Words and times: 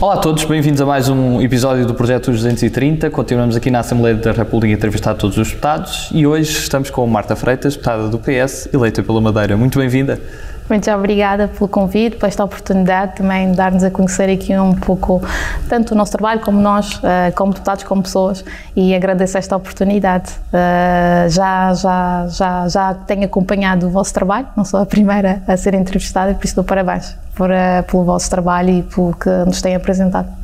Olá 0.00 0.14
a 0.14 0.18
todos, 0.18 0.44
bem-vindos 0.44 0.80
a 0.80 0.86
mais 0.86 1.08
um 1.08 1.42
episódio 1.42 1.84
do 1.84 1.92
Projeto 1.92 2.30
230. 2.30 3.10
Continuamos 3.10 3.56
aqui 3.56 3.68
na 3.68 3.80
Assembleia 3.80 4.14
da 4.14 4.30
República 4.30 4.72
a 4.72 4.76
entrevistar 4.76 5.16
todos 5.16 5.36
os 5.36 5.48
deputados 5.48 6.10
e 6.12 6.24
hoje 6.24 6.52
estamos 6.52 6.88
com 6.88 7.04
Marta 7.08 7.34
Freitas, 7.34 7.74
deputada 7.74 8.08
do 8.08 8.16
PS, 8.16 8.68
eleita 8.72 9.02
pela 9.02 9.20
Madeira. 9.20 9.56
Muito 9.56 9.76
bem-vinda. 9.76 10.20
Muito 10.68 10.90
obrigada 10.90 11.48
pelo 11.48 11.66
convite, 11.66 12.16
por 12.16 12.26
esta 12.26 12.44
oportunidade 12.44 13.16
também 13.16 13.50
de 13.50 13.56
dar-nos 13.56 13.82
a 13.82 13.90
conhecer 13.90 14.28
aqui 14.30 14.56
um 14.58 14.74
pouco 14.74 15.22
tanto 15.68 15.94
o 15.94 15.96
nosso 15.96 16.12
trabalho 16.12 16.40
como 16.40 16.60
nós, 16.60 17.00
eh, 17.02 17.30
como 17.30 17.54
deputados, 17.54 17.84
como 17.84 18.02
pessoas, 18.02 18.44
e 18.76 18.94
agradeço 18.94 19.38
esta 19.38 19.56
oportunidade. 19.56 20.30
Eh, 20.52 21.26
já, 21.30 21.72
já, 21.72 22.26
já, 22.28 22.68
já 22.68 22.94
tenho 22.94 23.24
acompanhado 23.24 23.86
o 23.86 23.90
vosso 23.90 24.12
trabalho, 24.12 24.46
não 24.54 24.64
sou 24.64 24.80
a 24.80 24.86
primeira 24.86 25.42
a 25.48 25.56
ser 25.56 25.72
entrevistada, 25.74 26.34
por 26.34 26.44
isso 26.44 26.54
dou 26.54 26.64
parabéns 26.64 27.16
por, 27.34 27.50
eh, 27.50 27.82
pelo 27.82 28.04
vosso 28.04 28.28
trabalho 28.28 28.70
e 28.70 28.82
pelo 28.82 29.14
que 29.14 29.30
nos 29.46 29.62
têm 29.62 29.74
apresentado. 29.74 30.37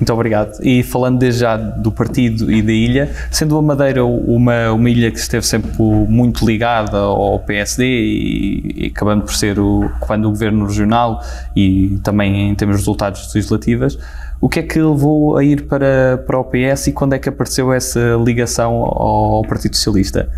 Muito 0.00 0.14
obrigado. 0.14 0.58
E 0.62 0.82
falando 0.82 1.18
desde 1.18 1.40
já 1.40 1.58
do 1.58 1.92
partido 1.92 2.50
e 2.50 2.62
da 2.62 2.72
ilha, 2.72 3.14
sendo 3.30 3.58
a 3.58 3.62
Madeira 3.62 4.02
uma, 4.02 4.72
uma 4.72 4.88
ilha 4.88 5.10
que 5.10 5.18
esteve 5.18 5.46
sempre 5.46 5.70
muito 5.78 6.46
ligada 6.46 6.96
ao 6.96 7.38
PSD 7.40 7.84
e, 7.84 8.84
e 8.84 8.86
acabando 8.86 9.24
por 9.24 9.34
ser 9.34 9.58
o 9.58 9.90
quando 10.00 10.24
o 10.24 10.30
governo 10.30 10.64
regional 10.64 11.22
e 11.54 12.00
também 12.02 12.50
em 12.50 12.54
termos 12.54 12.76
de 12.76 12.80
resultados 12.80 13.34
legislativas, 13.34 13.98
o 14.40 14.48
que 14.48 14.60
é 14.60 14.62
que 14.62 14.80
levou 14.80 15.36
a 15.36 15.44
ir 15.44 15.66
para, 15.66 16.16
para 16.26 16.38
o 16.38 16.44
PS 16.44 16.86
e 16.86 16.92
quando 16.92 17.12
é 17.12 17.18
que 17.18 17.28
apareceu 17.28 17.70
essa 17.70 18.00
ligação 18.24 18.72
ao 18.76 19.42
Partido 19.42 19.76
Socialista? 19.76 20.30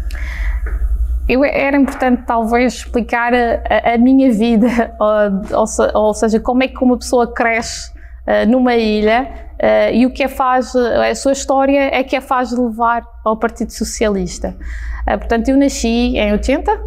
Eu, 1.28 1.44
era 1.44 1.76
importante 1.76 2.24
talvez 2.26 2.74
explicar 2.74 3.32
a, 3.32 3.94
a 3.94 3.96
minha 3.96 4.32
vida, 4.32 4.92
ou, 4.98 5.60
ou, 5.60 6.06
ou, 6.06 6.14
seja, 6.14 6.40
como 6.40 6.64
é 6.64 6.68
que 6.68 6.82
uma 6.82 6.98
pessoa 6.98 7.32
cresce 7.32 7.91
numa 8.46 8.76
ilha 8.76 9.42
Uh, 9.62 9.94
e 9.94 10.06
o 10.06 10.10
que 10.10 10.24
a 10.24 10.28
faz, 10.28 10.74
a 10.74 11.14
sua 11.14 11.30
história 11.30 11.88
é 11.94 12.02
que 12.02 12.16
a 12.16 12.20
faz 12.20 12.50
levar 12.50 13.04
ao 13.24 13.36
Partido 13.36 13.70
Socialista. 13.70 14.56
Uh, 15.06 15.16
portanto, 15.16 15.50
eu 15.50 15.56
nasci 15.56 16.16
em 16.16 16.32
80, 16.32 16.74
uh, 16.74 16.78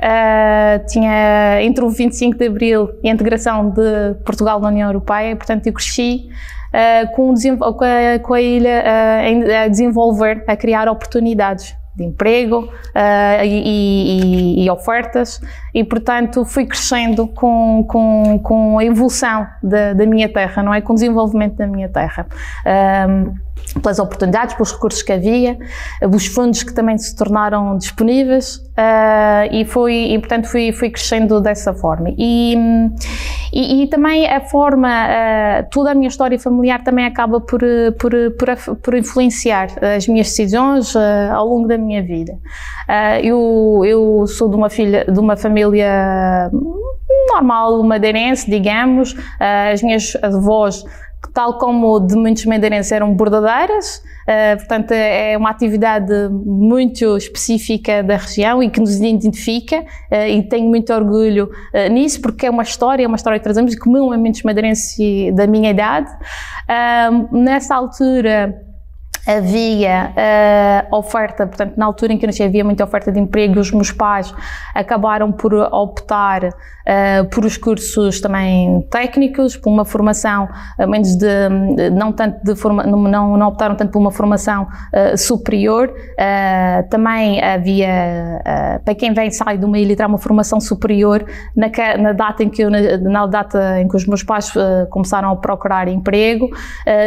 eh, 0.00 0.78
tinha 0.88 1.62
entre 1.62 1.84
o 1.84 1.90
25 1.90 2.38
de 2.38 2.46
Abril 2.46 2.88
e 3.02 3.10
a 3.10 3.12
integração 3.12 3.68
de 3.68 4.14
Portugal 4.24 4.58
na 4.58 4.68
União 4.68 4.88
Europeia, 4.88 5.36
portanto, 5.36 5.66
eu 5.66 5.72
cresci 5.74 6.30
com, 7.14 7.34
com, 7.34 7.84
a, 7.84 8.18
com, 8.20 8.34
a, 8.34 8.40
ilha 8.40 8.82
a 9.64 9.68
desenvolver, 9.68 10.42
a 10.48 10.56
criar 10.56 10.88
oportunidades 10.88 11.76
de 11.96 12.04
emprego 12.04 12.64
uh, 12.64 13.44
e, 13.44 14.60
e, 14.60 14.64
e, 14.64 14.70
ofertas 14.70 15.40
e 15.72 15.84
portanto 15.84 16.44
fui 16.44 16.66
crescendo 16.66 17.26
com, 17.28 17.84
com, 17.88 18.38
com 18.40 18.78
a 18.78 18.84
evolução 18.84 19.46
da, 19.62 19.92
da, 19.92 20.06
minha 20.06 20.28
terra, 20.28 20.62
não 20.62 20.74
é? 20.74 20.80
Com 20.80 20.92
o 20.92 20.96
desenvolvimento 20.96 21.56
da 21.56 21.66
minha 21.66 21.88
terra. 21.88 22.26
Um, 23.08 23.43
pelas 23.82 23.98
oportunidades, 23.98 24.54
pelos 24.54 24.72
recursos 24.72 25.02
que 25.02 25.12
havia, 25.12 25.58
os 26.12 26.26
fundos 26.26 26.62
que 26.62 26.72
também 26.72 26.96
se 26.98 27.14
tornaram 27.14 27.76
disponíveis 27.76 28.56
uh, 28.56 29.50
e, 29.50 29.64
foi, 29.64 30.12
e 30.12 30.18
portanto 30.18 30.48
fui, 30.48 30.72
fui 30.72 30.90
crescendo 30.90 31.40
dessa 31.40 31.74
forma. 31.74 32.10
E, 32.16 32.56
e, 33.52 33.82
e 33.82 33.86
também 33.88 34.26
a 34.26 34.40
forma, 34.40 34.88
uh, 34.88 35.66
toda 35.70 35.90
a 35.90 35.94
minha 35.94 36.08
história 36.08 36.38
familiar 36.38 36.82
também 36.84 37.04
acaba 37.04 37.40
por, 37.40 37.60
por, 37.98 38.12
por, 38.38 38.76
por 38.76 38.94
influenciar 38.94 39.68
as 39.96 40.06
minhas 40.06 40.28
decisões 40.28 40.94
uh, 40.94 40.98
ao 41.32 41.46
longo 41.48 41.66
da 41.66 41.78
minha 41.78 42.02
vida. 42.02 42.38
eu, 43.22 43.82
eu 43.84 44.26
sou 44.26 44.48
de 44.48 44.56
uma 44.56 44.70
filha, 44.70 45.04
de 45.04 45.18
uma 45.18 45.36
família 45.36 46.50
normal 47.28 47.82
madeirense, 47.82 48.48
digamos, 48.48 49.16
as 49.40 49.82
minhas 49.82 50.16
avós 50.22 50.84
tal 51.32 51.58
como 51.58 52.00
de 52.00 52.14
muitos 52.14 52.44
madeirenses 52.44 52.92
eram 52.92 53.14
bordadeiras, 53.14 53.96
uh, 53.96 54.56
portanto 54.58 54.92
é 54.92 55.36
uma 55.36 55.50
atividade 55.50 56.12
muito 56.30 57.16
específica 57.16 58.02
da 58.02 58.16
região 58.16 58.62
e 58.62 58.70
que 58.70 58.80
nos 58.80 58.96
identifica 58.96 59.80
uh, 59.80 60.28
e 60.28 60.42
tenho 60.42 60.68
muito 60.68 60.92
orgulho 60.92 61.50
uh, 61.74 61.92
nisso 61.92 62.20
porque 62.20 62.46
é 62.46 62.50
uma 62.50 62.62
história, 62.62 63.04
é 63.04 63.06
uma 63.06 63.16
história 63.16 63.38
que 63.38 63.44
trazemos 63.44 63.72
e 63.72 63.78
comum 63.78 64.12
a 64.12 64.18
muitos 64.18 64.42
madeirenses 64.42 65.34
da 65.34 65.46
minha 65.46 65.70
idade. 65.70 66.10
nessa 67.32 67.74
altura 67.74 68.54
havia 69.26 70.12
uh, 70.12 70.96
oferta, 70.96 71.46
portanto, 71.46 71.74
na 71.76 71.86
altura 71.86 72.12
em 72.12 72.18
que 72.18 72.24
eu 72.24 72.28
nasci 72.28 72.42
havia 72.42 72.64
muita 72.64 72.84
oferta 72.84 73.10
de 73.10 73.18
emprego, 73.18 73.58
os 73.58 73.70
meus 73.70 73.90
pais 73.90 74.34
acabaram 74.74 75.32
por 75.32 75.54
optar 75.54 76.44
uh, 76.44 77.28
por 77.30 77.44
os 77.44 77.56
cursos 77.56 78.20
também 78.20 78.86
técnicos, 78.90 79.56
por 79.56 79.70
uma 79.70 79.84
formação, 79.84 80.48
uh, 80.78 80.88
menos 80.88 81.16
de, 81.16 81.48
não 81.92 82.12
tanto 82.12 82.44
de 82.44 82.54
forma, 82.54 82.84
não, 82.84 83.36
não, 83.36 83.48
optaram 83.48 83.74
tanto 83.74 83.92
por 83.92 83.98
uma 83.98 84.10
formação 84.10 84.66
superior, 85.16 85.92
também 86.90 87.42
havia, 87.42 88.42
para 88.84 88.94
quem 88.94 89.12
vem 89.12 89.30
sai 89.30 89.58
de 89.58 89.64
uma 89.64 89.78
ilha 89.78 89.94
uma 90.06 90.18
formação 90.18 90.60
superior, 90.60 91.24
na, 91.56 91.68
na, 91.98 92.12
data 92.12 92.42
em 92.42 92.48
que 92.48 92.62
eu, 92.62 92.70
na, 92.70 92.96
na, 92.98 93.26
data 93.26 93.80
em 93.80 93.88
que 93.88 93.96
os 93.96 94.06
meus 94.06 94.22
pais 94.22 94.52
começaram 94.90 95.30
a 95.30 95.36
procurar 95.36 95.88
emprego, 95.88 96.48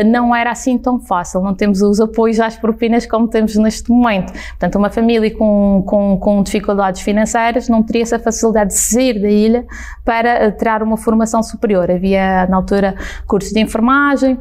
não 0.06 0.34
era 0.34 0.52
assim 0.52 0.78
tão 0.78 1.00
fácil, 1.00 1.42
não 1.42 1.54
temos 1.54 1.82
os 1.82 2.00
apoios 2.08 2.40
às 2.40 2.58
propinas 2.58 3.06
como 3.06 3.28
temos 3.28 3.56
neste 3.56 3.90
momento. 3.90 4.34
Portanto, 4.34 4.76
uma 4.78 4.90
família 4.90 5.34
com, 5.36 5.84
com, 5.86 6.18
com 6.18 6.44
dificuldades 6.44 7.02
financeiras 7.02 7.70
não 7.70 7.84
teria 7.84 8.04
essa 8.04 8.20
facilidade 8.20 8.72
de 8.72 8.80
sair 8.80 9.22
da 9.22 9.30
ilha 9.30 9.66
para 10.04 10.52
tirar 10.52 10.82
uma 10.82 10.98
formação 10.98 11.44
superior. 11.44 11.90
Havia, 11.92 12.48
na 12.48 12.58
altura, 12.58 12.96
cursos 13.26 13.52
de 13.52 13.60
enfermagem, 13.60 14.38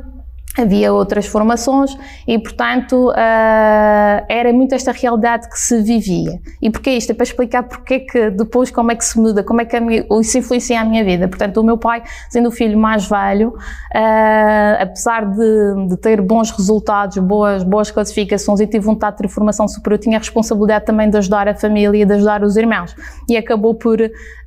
havia 0.56 0.92
outras 0.92 1.26
formações 1.26 1.96
e, 2.26 2.38
portanto, 2.38 3.10
uh, 3.10 4.26
era 4.28 4.52
muito 4.52 4.74
esta 4.74 4.92
realidade 4.92 5.48
que 5.48 5.58
se 5.58 5.82
vivia. 5.82 6.40
E 6.60 6.70
porquê 6.70 6.92
isto? 6.92 7.10
É 7.10 7.14
para 7.14 7.24
explicar 7.24 7.62
porque 7.64 8.00
que 8.00 8.30
depois 8.30 8.70
como 8.70 8.90
é 8.90 8.94
que 8.94 9.04
se 9.04 9.18
muda, 9.18 9.42
como 9.44 9.60
é 9.60 9.64
que 9.64 9.78
minha, 9.78 10.04
isso 10.20 10.38
influencia 10.38 10.80
a 10.80 10.84
minha 10.84 11.04
vida. 11.04 11.28
Portanto, 11.28 11.58
o 11.58 11.64
meu 11.64 11.76
pai, 11.76 12.02
sendo 12.30 12.48
o 12.48 12.52
filho 12.52 12.78
mais 12.78 13.08
velho, 13.08 13.50
uh, 13.50 14.82
apesar 14.82 15.26
de, 15.26 15.88
de, 15.88 15.96
ter 15.98 16.20
bons 16.20 16.50
resultados, 16.50 17.18
boas, 17.18 17.62
boas 17.62 17.90
classificações 17.90 18.60
e 18.60 18.66
tive 18.66 18.84
vontade 18.84 19.16
de 19.16 19.22
ter 19.22 19.28
formação 19.28 19.68
superior, 19.68 19.98
tinha 19.98 20.16
a 20.16 20.20
responsabilidade 20.20 20.86
também 20.86 21.10
de 21.10 21.16
ajudar 21.18 21.48
a 21.48 21.54
família 21.54 22.02
e 22.02 22.04
de 22.04 22.12
ajudar 22.14 22.42
os 22.42 22.56
irmãos. 22.56 22.94
E 23.28 23.36
acabou 23.36 23.74
por 23.74 23.98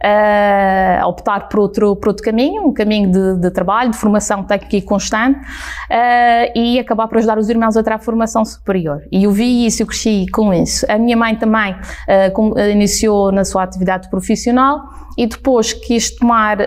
uh, 0.04 1.08
optar 1.08 1.50
por 1.50 1.60
outro, 1.60 1.96
por 1.96 2.10
outro 2.10 2.24
caminho, 2.24 2.68
um 2.68 2.74
caminho 2.74 3.12
de, 3.12 3.42
de 3.42 3.52
trabalho, 3.52 3.92
de 3.92 3.98
formação 3.98 4.44
técnica 4.44 4.78
e 4.78 4.82
constante 4.82 5.40
uh, 5.40 6.52
e 6.56 6.80
acabar 6.80 7.08
por 7.08 7.18
ajudar 7.18 7.38
os 7.38 7.50
irmãos 7.50 7.76
a 7.76 7.84
ter 7.84 7.94
a 7.94 8.00
formação 8.00 8.44
superior. 8.46 9.02
E 9.12 9.24
eu 9.24 9.32
vi 9.32 9.66
isso, 9.66 9.84
eu 9.84 9.88
cresci 9.88 10.26
com 10.32 10.54
isso. 10.54 10.86
A 10.90 10.98
minha 10.98 11.18
mãe 11.18 11.36
também 11.36 11.74
uh, 11.74 12.32
com, 12.34 12.52
uh, 12.52 12.70
iniciou 12.72 13.32
na 13.32 13.44
sua 13.44 13.64
atividade 13.64 14.10
profissional 14.10 14.80
e 15.18 15.28
depois 15.28 15.74
quis 15.74 16.16
tomar, 16.16 16.60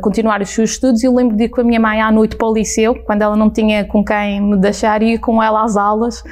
continuar 0.00 0.40
os 0.40 0.48
seus 0.48 0.70
estudos. 0.70 1.04
Eu 1.04 1.14
lembro 1.14 1.36
de 1.36 1.44
ir 1.44 1.48
com 1.50 1.60
a 1.60 1.64
minha 1.64 1.78
mãe 1.78 2.00
à 2.00 2.10
noite 2.10 2.34
para 2.34 2.48
o 2.48 2.54
liceu, 2.54 2.94
quando 3.04 3.20
ela 3.20 3.36
não 3.36 3.50
tinha 3.50 3.84
com 3.84 4.02
quem 4.02 4.40
me 4.40 4.56
deixar, 4.56 5.02
ir 5.02 5.18
com 5.18 5.42
ela 5.42 5.62
às 5.62 5.76
aulas 5.76 6.24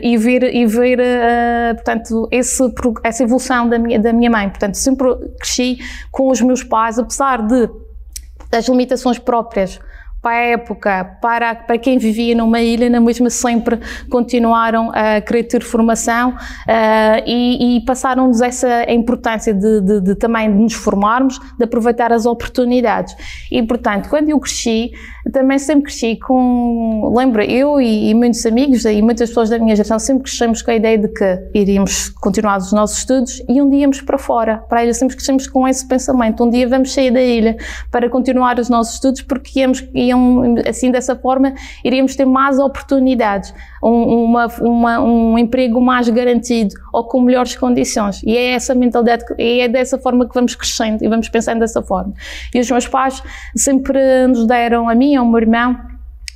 e 0.00 0.16
ver, 0.16 0.42
e 0.44 0.64
ver 0.64 0.98
portanto, 1.74 2.26
esse, 2.30 2.72
essa 3.04 3.22
evolução 3.24 3.68
da 3.68 3.78
minha, 3.78 4.00
da 4.00 4.10
minha 4.10 4.30
mãe. 4.30 4.48
Portanto, 4.48 4.76
sempre 4.76 5.14
cresci 5.38 5.65
com 6.10 6.30
os 6.30 6.40
meus 6.40 6.62
pais, 6.62 6.98
apesar 6.98 7.42
de 7.46 7.68
as 8.52 8.68
limitações 8.68 9.18
próprias 9.18 9.80
para 10.26 10.38
a 10.38 10.40
época, 10.40 11.04
para, 11.22 11.54
para 11.54 11.78
quem 11.78 11.98
vivia 11.98 12.34
numa 12.34 12.60
ilha, 12.60 12.90
na 12.90 13.00
mesma 13.00 13.30
sempre 13.30 13.78
continuaram 14.10 14.90
a 14.92 15.20
querer 15.20 15.44
ter 15.44 15.62
formação 15.62 16.30
uh, 16.30 17.22
e, 17.24 17.76
e 17.76 17.80
passaram-nos 17.84 18.40
essa 18.40 18.90
importância 18.90 19.54
de, 19.54 19.80
de, 19.82 20.00
de, 20.00 20.14
também 20.16 20.50
de 20.50 20.58
nos 20.60 20.72
formarmos, 20.72 21.38
de 21.56 21.62
aproveitar 21.62 22.12
as 22.12 22.26
oportunidades. 22.26 23.14
E, 23.52 23.62
portanto, 23.62 24.08
quando 24.08 24.28
eu 24.28 24.40
cresci, 24.40 24.90
também 25.32 25.60
sempre 25.60 25.84
cresci 25.84 26.16
com, 26.16 27.12
lembra, 27.16 27.44
eu 27.44 27.80
e, 27.80 28.10
e, 28.10 28.14
muitos 28.14 28.44
amigos 28.46 28.84
e 28.84 29.00
muitas 29.02 29.28
pessoas 29.28 29.50
da 29.50 29.58
minha 29.60 29.76
geração 29.76 29.98
sempre 29.98 30.24
crescemos 30.24 30.60
com 30.60 30.72
a 30.72 30.74
ideia 30.74 30.98
de 30.98 31.08
que 31.08 31.38
iríamos 31.54 32.08
continuar 32.08 32.58
os 32.58 32.72
nossos 32.72 32.98
estudos 32.98 33.42
e 33.48 33.60
um 33.60 33.70
dia 33.70 33.82
íamos 33.82 34.00
para 34.00 34.18
fora, 34.18 34.58
para 34.68 34.80
a 34.80 34.84
ilha, 34.84 34.94
sempre 34.94 35.16
crescemos 35.16 35.46
com 35.46 35.66
esse 35.66 35.86
pensamento, 35.86 36.44
um 36.44 36.50
dia 36.50 36.68
vamos 36.68 36.92
sair 36.92 37.12
da 37.12 37.22
ilha 37.22 37.56
para 37.90 38.08
continuar 38.08 38.58
os 38.58 38.68
nossos 38.68 38.94
estudos 38.94 39.22
porque 39.22 39.60
íamos, 39.60 39.86
iam, 40.16 40.54
assim 40.68 40.90
dessa 40.90 41.14
forma, 41.16 41.54
iríamos 41.84 42.16
ter 42.16 42.24
mais 42.24 42.58
oportunidades, 42.58 43.54
um, 43.82 44.24
uma, 44.24 44.46
uma, 44.60 45.00
um 45.00 45.38
emprego 45.38 45.80
mais 45.80 46.08
garantido 46.08 46.74
ou 46.92 47.04
com 47.04 47.20
melhores 47.20 47.56
condições 47.56 48.22
e 48.24 48.36
é 48.36 48.52
essa 48.52 48.74
mentalidade, 48.74 49.24
e 49.38 49.60
é 49.60 49.68
dessa 49.68 49.98
forma 49.98 50.26
que 50.26 50.34
vamos 50.34 50.54
crescendo 50.54 51.04
e 51.04 51.08
vamos 51.08 51.28
pensando 51.28 51.60
dessa 51.60 51.82
forma. 51.82 52.12
E 52.54 52.60
os 52.60 52.70
meus 52.70 52.86
pais 52.86 53.22
sempre 53.54 54.26
nos 54.26 54.46
deram 54.46 54.88
a 54.88 54.94
mim 54.94 55.14
ao 55.16 55.26
meu 55.26 55.40
irmão 55.40 55.76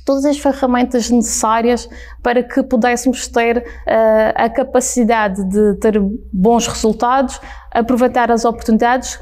todas 0.05 0.25
as 0.25 0.37
ferramentas 0.37 1.09
necessárias 1.09 1.89
para 2.23 2.43
que 2.43 2.63
pudéssemos 2.63 3.27
ter 3.27 3.59
uh, 3.59 3.63
a 4.35 4.49
capacidade 4.49 5.43
de 5.47 5.75
ter 5.75 6.01
bons 6.33 6.67
resultados, 6.67 7.39
aproveitar 7.71 8.31
as 8.31 8.43
oportunidades 8.43 9.19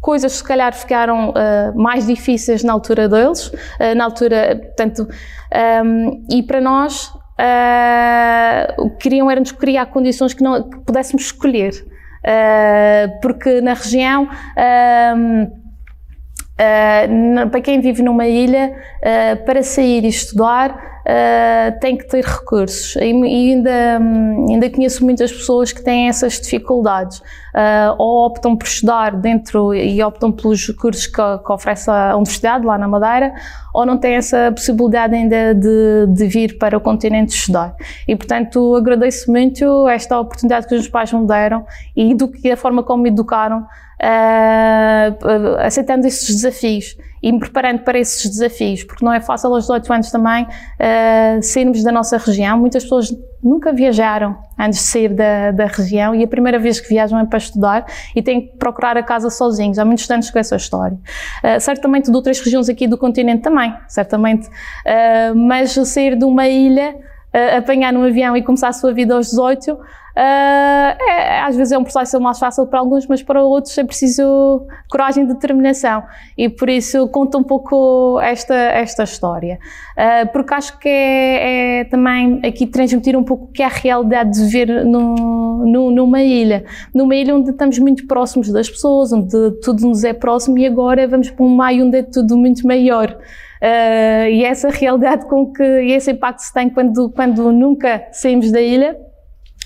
coisas 0.00 0.32
se 0.32 0.44
calhar 0.44 0.72
ficaram 0.72 1.30
uh, 1.30 1.78
mais 1.78 2.06
difíceis 2.06 2.64
na 2.64 2.72
altura 2.72 3.08
deles, 3.08 3.48
uh, 3.48 3.94
na 3.94 4.04
altura, 4.04 4.58
portanto, 4.62 5.06
um, 5.84 6.24
e 6.30 6.42
para 6.42 6.60
nós 6.60 7.08
uh, 7.08 8.82
o 8.82 8.90
que 8.90 9.10
queriam 9.10 9.30
era 9.30 9.40
nos 9.40 9.52
criar 9.52 9.86
condições 9.86 10.32
que, 10.32 10.42
não, 10.42 10.68
que 10.68 10.78
pudéssemos 10.80 11.24
escolher, 11.24 11.72
porque 13.22 13.60
na 13.62 13.72
região 13.72 14.28
para 17.50 17.60
quem 17.62 17.80
vive 17.80 18.02
numa 18.02 18.26
ilha, 18.26 18.70
para 19.46 19.62
sair 19.62 20.04
e 20.04 20.08
estudar, 20.08 20.78
tem 21.80 21.96
que 21.96 22.06
ter 22.06 22.22
recursos. 22.22 22.94
E, 22.96 23.00
ainda, 23.00 23.98
ainda 24.46 24.68
conheço 24.68 25.02
muitas 25.02 25.32
pessoas 25.32 25.72
que 25.72 25.82
têm 25.82 26.08
essas 26.08 26.38
dificuldades. 26.38 27.22
Uh, 27.54 27.94
ou 27.98 28.26
optam 28.26 28.56
por 28.56 28.66
estudar 28.66 29.16
dentro 29.16 29.74
e 29.74 30.00
optam 30.02 30.30
pelos 30.30 30.68
cursos 30.68 31.06
que, 31.06 31.12
que, 31.14 31.52
oferece 31.52 31.90
a 31.90 32.14
Universidade 32.14 32.64
lá 32.64 32.78
na 32.78 32.86
Madeira, 32.86 33.34
ou 33.74 33.84
não 33.84 33.98
têm 33.98 34.14
essa 34.14 34.52
possibilidade 34.52 35.14
ainda 35.14 35.54
de, 35.54 36.06
de 36.08 36.26
vir 36.26 36.58
para 36.58 36.76
o 36.76 36.80
continente 36.80 37.34
estudar. 37.34 37.74
E, 38.06 38.14
portanto, 38.14 38.74
agradeço 38.76 39.30
muito 39.30 39.88
esta 39.88 40.18
oportunidade 40.18 40.66
que 40.66 40.74
os 40.74 40.80
meus 40.80 40.88
pais 40.88 41.12
me 41.12 41.26
deram 41.26 41.66
e 41.96 42.14
do 42.14 42.28
que 42.28 42.50
a 42.50 42.56
forma 42.56 42.82
como 42.82 43.02
me 43.02 43.08
educaram, 43.08 43.60
uh, 43.60 45.56
aceitando 45.58 46.06
esses 46.06 46.34
desafios 46.36 46.96
e 47.22 47.30
me 47.30 47.38
preparando 47.38 47.80
para 47.80 47.98
esses 47.98 48.28
desafios, 48.30 48.82
porque 48.82 49.04
não 49.04 49.12
é 49.12 49.20
fácil 49.20 49.52
aos 49.52 49.64
18 49.64 49.92
anos 49.92 50.10
também 50.10 50.44
uh, 50.44 51.42
sairmos 51.42 51.82
da 51.82 51.92
nossa 51.92 52.16
região. 52.16 52.58
Muitas 52.58 52.82
pessoas 52.84 53.10
nunca 53.42 53.72
viajaram 53.72 54.36
antes 54.58 54.80
de 54.80 54.84
sair 54.84 55.08
da, 55.08 55.50
da 55.50 55.66
região 55.66 56.14
e 56.14 56.22
a 56.22 56.28
primeira 56.28 56.58
vez 56.58 56.80
que 56.80 56.88
viajam 56.88 57.18
é 57.18 57.24
para 57.24 57.38
estudar 57.38 57.86
e 58.14 58.22
têm 58.22 58.42
que 58.42 58.56
procurar 58.56 58.96
a 58.96 59.02
casa 59.02 59.30
sozinhos. 59.30 59.78
Há 59.78 59.84
muitos 59.84 60.02
estudantes 60.02 60.30
com 60.30 60.38
essa 60.38 60.56
história. 60.56 60.98
Uh, 61.42 61.60
certamente 61.60 62.10
de 62.10 62.16
outras 62.16 62.40
regiões 62.40 62.68
aqui 62.68 62.86
do 62.86 62.98
continente 62.98 63.42
também, 63.42 63.74
certamente. 63.88 64.46
Uh, 64.48 65.34
mas 65.34 65.72
sair 65.72 66.16
de 66.16 66.24
uma 66.24 66.46
ilha, 66.46 66.94
uh, 67.34 67.58
apanhar 67.58 67.94
um 67.94 68.04
avião 68.04 68.36
e 68.36 68.42
começar 68.42 68.68
a 68.68 68.72
sua 68.72 68.92
vida 68.92 69.14
aos 69.14 69.30
18 69.30 69.78
Uh, 70.16 70.92
é, 71.00 71.40
às 71.40 71.56
vezes 71.56 71.72
é 71.72 71.78
um 71.78 71.84
processo 71.84 72.20
mais 72.20 72.38
fácil 72.38 72.66
para 72.66 72.80
alguns, 72.80 73.06
mas 73.06 73.22
para 73.22 73.42
outros 73.42 73.76
é 73.78 73.84
preciso 73.84 74.66
coragem 74.90 75.24
e 75.24 75.26
determinação. 75.26 76.02
E 76.36 76.48
por 76.48 76.68
isso 76.68 77.06
conta 77.08 77.38
um 77.38 77.44
pouco 77.44 78.18
esta, 78.20 78.54
esta 78.54 79.04
história. 79.04 79.58
Uh, 79.96 80.30
porque 80.32 80.54
acho 80.54 80.78
que 80.78 80.88
é, 80.88 81.80
é, 81.80 81.84
também 81.84 82.40
aqui 82.44 82.66
transmitir 82.66 83.16
um 83.16 83.22
pouco 83.22 83.44
o 83.44 83.48
que 83.48 83.62
é 83.62 83.66
a 83.66 83.68
realidade 83.68 84.32
de 84.32 84.44
viver 84.44 84.84
no, 84.84 85.64
no, 85.64 85.90
numa 85.90 86.22
ilha. 86.22 86.64
Numa 86.92 87.14
ilha 87.14 87.34
onde 87.34 87.50
estamos 87.50 87.78
muito 87.78 88.06
próximos 88.06 88.50
das 88.52 88.68
pessoas, 88.68 89.12
onde 89.12 89.52
tudo 89.62 89.86
nos 89.86 90.02
é 90.02 90.12
próximo 90.12 90.58
e 90.58 90.66
agora 90.66 91.06
vamos 91.06 91.30
para 91.30 91.44
um 91.44 91.56
meio 91.56 91.86
onde 91.86 91.98
é 91.98 92.02
tudo 92.02 92.36
muito 92.36 92.66
maior. 92.66 93.16
Uh, 93.62 94.28
e 94.30 94.44
essa 94.44 94.70
realidade 94.70 95.26
com 95.26 95.52
que 95.52 95.62
e 95.62 95.92
esse 95.92 96.12
impacto 96.12 96.40
se 96.40 96.52
tem 96.52 96.70
quando, 96.70 97.10
quando 97.10 97.52
nunca 97.52 98.08
saímos 98.10 98.50
da 98.50 98.60
ilha 98.60 98.96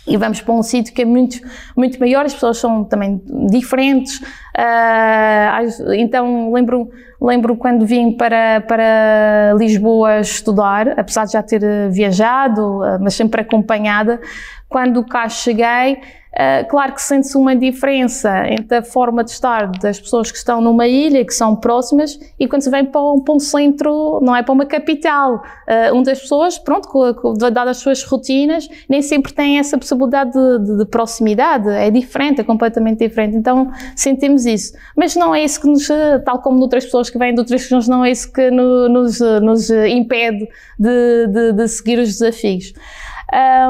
e 0.07 0.17
vamos 0.17 0.41
para 0.41 0.53
um 0.53 0.63
sítio 0.63 0.93
que 0.93 1.03
é 1.03 1.05
muito, 1.05 1.39
muito 1.77 1.99
maior, 1.99 2.27
as 2.27 2.35
pessoas 2.35 2.59
são 2.59 2.85
também 2.85 3.23
diferentes. 3.51 4.19
Uh, 4.19 5.95
então 5.95 6.53
lembro, 6.53 6.91
lembro 7.21 7.57
quando 7.57 7.87
vim 7.87 8.13
para, 8.13 8.61
para 8.63 9.55
Lisboa 9.57 10.21
estudar, 10.21 10.89
apesar 10.99 11.25
de 11.25 11.33
já 11.33 11.43
ter 11.43 11.91
viajado, 11.91 12.81
uh, 12.81 12.99
mas 13.01 13.15
sempre 13.15 13.41
acompanhada, 13.41 14.21
quando 14.69 15.05
cá 15.07 15.29
cheguei, 15.29 15.99
Uh, 16.35 16.69
claro 16.69 16.93
que 16.93 17.01
sente-se 17.01 17.37
uma 17.37 17.55
diferença 17.55 18.49
entre 18.49 18.79
a 18.79 18.83
forma 18.83 19.23
de 19.23 19.31
estar 19.31 19.71
das 19.79 20.01
pessoas 20.01 20.33
que 20.33 20.37
estão 20.37 20.61
numa 20.61 20.87
ilha, 20.87 21.25
que 21.25 21.33
são 21.33 21.55
próximas, 21.55 22.19
e 22.41 22.49
quando 22.49 22.63
se 22.63 22.71
vem 22.71 22.85
para 22.85 23.01
um, 23.01 23.21
para 23.21 23.35
um 23.35 23.39
centro, 23.39 24.19
não 24.21 24.35
é 24.35 24.43
para 24.43 24.53
uma 24.53 24.67
capital, 24.67 25.37
uh, 25.37 25.95
onde 25.95 26.11
as 26.11 26.21
pessoas, 26.21 26.59
pronto, 26.59 26.89
dadas 27.35 27.69
as 27.69 27.77
suas 27.77 28.03
rotinas, 28.03 28.69
nem 28.89 29.01
sempre 29.01 29.33
têm 29.33 29.61
essa 29.61 29.79
possibilidade 29.79 30.33
de, 30.33 30.59
de, 30.59 30.79
de, 30.79 30.87
proximidade, 30.87 31.69
é 31.69 31.89
diferente, 31.89 32.41
é 32.41 32.45
completamente 32.45 32.99
diferente. 32.99 33.37
Então 33.37 33.71
sentimos 33.95 34.45
isso. 34.45 34.73
Mas 34.97 35.15
não 35.15 35.33
é 35.33 35.45
isso 35.45 35.61
que 35.61 35.69
nos, 35.69 35.87
tal 36.25 36.41
como 36.43 36.59
outras 36.61 36.85
pessoas 36.85 37.09
que 37.09 37.17
vêm 37.17 37.33
de 37.33 37.41
outras 37.41 37.63
regiões, 37.63 37.87
não 37.87 38.05
é 38.05 38.11
isso 38.11 38.33
que 38.33 38.51
no, 38.51 38.89
nos, 38.89 39.21
nos 39.21 39.71
impede 39.71 40.49
de, 40.79 41.27
de, 41.29 41.53
de 41.53 41.69
seguir 41.69 42.01
os 42.01 42.09
desafios. 42.09 42.73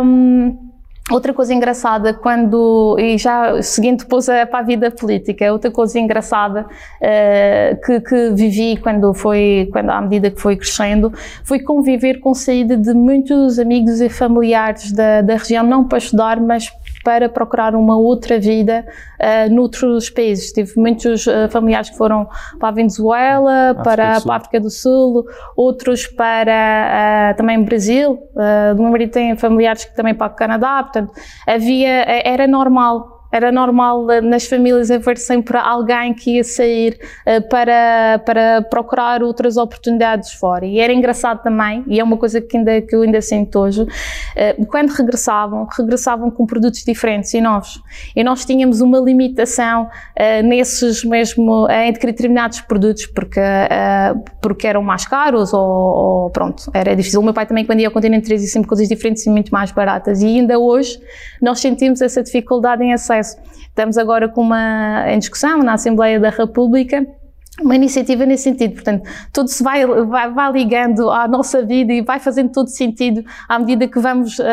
Um, 0.03 0.74
Outra 1.11 1.35
coisa 1.35 1.53
engraçada, 1.53 2.15
quando, 2.15 2.97
e 2.99 3.19
já 3.19 3.61
seguindo 3.61 3.99
depois 3.99 4.25
para 4.25 4.59
a 4.59 4.63
vida 4.63 4.91
política, 4.91 5.53
outra 5.53 5.71
coisa 5.71 5.99
engraçada 5.99 6.63
uh, 6.65 7.85
que, 7.85 8.01
que, 8.01 8.31
vivi 8.31 8.79
quando 8.79 9.13
foi, 9.13 9.69
quando 9.71 9.91
à 9.91 10.01
medida 10.01 10.31
que 10.31 10.41
foi 10.41 10.57
crescendo, 10.57 11.13
foi 11.45 11.61
conviver 11.61 12.21
com 12.21 12.33
saída 12.33 12.75
de 12.75 12.95
muitos 12.95 13.59
amigos 13.59 14.01
e 14.01 14.09
familiares 14.09 14.93
da, 14.93 15.21
da 15.21 15.37
região, 15.37 15.63
não 15.63 15.85
para 15.85 15.99
estudar, 15.99 16.41
mas 16.41 16.73
para 17.05 17.29
procurar 17.29 17.75
uma 17.75 17.97
outra 17.97 18.41
vida 18.41 18.85
uh, 19.21 19.55
noutros 19.55 20.09
países. 20.09 20.51
Tive 20.51 20.73
muitos 20.77 21.27
uh, 21.27 21.49
familiares 21.51 21.91
que 21.91 21.97
foram 21.97 22.27
para 22.59 22.71
a 22.71 22.73
Venezuela, 22.73 23.71
África 23.71 23.85
para, 23.85 24.21
para 24.21 24.33
a 24.33 24.37
África 24.37 24.59
do 24.59 24.71
Sul, 24.71 25.25
outros 25.55 26.07
para 26.07 27.33
uh, 27.33 27.37
também 27.37 27.63
Brasil. 27.63 28.13
Uh, 28.35 28.75
meu 28.81 28.91
marido 28.91 29.13
tem 29.13 29.37
familiares 29.37 29.85
que 29.85 29.95
também 29.95 30.15
para 30.15 30.33
o 30.33 30.35
Canadá, 30.35 30.83
portanto, 30.83 31.13
havia, 31.47 32.05
era 32.25 32.49
normal 32.49 33.14
era 33.35 33.51
normal 33.51 34.09
eh, 34.13 34.21
nas 34.21 34.47
famílias 34.47 34.93
haver 34.93 35.19
sempre 35.19 35.59
alguém 35.59 36.15
que 36.15 36.37
ia 36.37 36.45
sair 36.45 36.97
uh, 37.27 37.49
para, 37.49 38.23
para 38.25 38.63
procurar 38.63 39.25
outras 39.25 39.57
oportunidades 39.57 40.35
fora. 40.35 40.65
E 40.65 40.79
era 40.79 40.93
engraçado 40.93 41.43
também, 41.43 41.83
e 41.89 41.99
é 41.99 42.05
uma 42.05 42.17
coisa 42.17 42.41
que, 42.41 42.57
ainda, 42.57 42.81
que 42.81 42.95
eu 42.95 43.03
ainda 43.03 43.21
sinto 43.21 43.59
hoje, 43.59 43.83
uh, 43.83 44.67
quando 44.67 44.91
regressavam, 44.91 45.67
regressavam 45.77 46.31
com 46.31 46.47
produtos 46.47 46.85
diferentes 46.85 47.35
e 47.35 47.41
novos. 47.41 47.83
E 48.15 48.23
nós 48.23 48.45
tínhamos 48.45 48.81
uma 48.81 49.01
limitação 49.01 49.89
nesses 50.45 51.05
mesmo, 51.05 51.67
entre 51.71 52.13
determinados 52.13 52.61
produtos, 52.61 53.07
porque, 53.07 53.41
porque 54.41 54.67
eram 54.67 54.83
mais 54.83 55.07
caros 55.07 55.53
ou, 55.53 55.61
ou, 55.61 56.31
pronto, 56.31 56.71
era 56.73 56.95
difícil. 56.95 57.21
O 57.21 57.23
meu 57.23 57.35
pai 57.35 57.47
também, 57.47 57.65
quando 57.65 57.81
ia 57.81 57.89
ao 57.89 57.93
continente, 57.93 58.29
trazia 58.29 58.47
sempre 58.47 58.69
coisas 58.69 58.89
diferentes 58.89 59.27
e 59.27 59.31
muito 59.31 59.51
mais 59.51 59.73
baratas. 59.73 60.23
E 60.23 60.27
ainda 60.27 60.59
hoje 60.59 60.99
nós 61.43 61.61
sentimos 61.61 62.01
essa 62.01 62.23
dificuldade 62.23 62.83
em 62.85 62.93
acesso 62.93 63.24
processo. 63.25 63.39
Estamos 63.69 63.97
agora 63.97 64.29
com 64.29 64.43
uma 64.43 65.05
em 65.09 65.19
discussão 65.19 65.59
na 65.59 65.75
Assembleia 65.75 66.21
da 66.21 66.31
República 66.31 67.07
uma 67.63 67.77
iniciativa 67.77 68.27
nesse 68.27 68.43
sentido. 68.43 68.75
Portanto, 68.75 69.09
tudo 69.33 69.49
se 69.49 69.63
vai, 69.63 69.87
vai, 69.87 70.29
vai, 70.33 70.53
ligando 70.53 71.09
à 71.09 71.29
nossa 71.29 71.65
vida 71.65 71.93
e 71.93 72.03
vai 72.03 72.19
fazendo 72.19 72.51
todo 72.51 72.67
sentido 72.67 73.25
à 73.49 73.61
medida 73.61 73.87
que 73.87 74.01
vamos, 74.01 74.41
uh, 74.41 74.45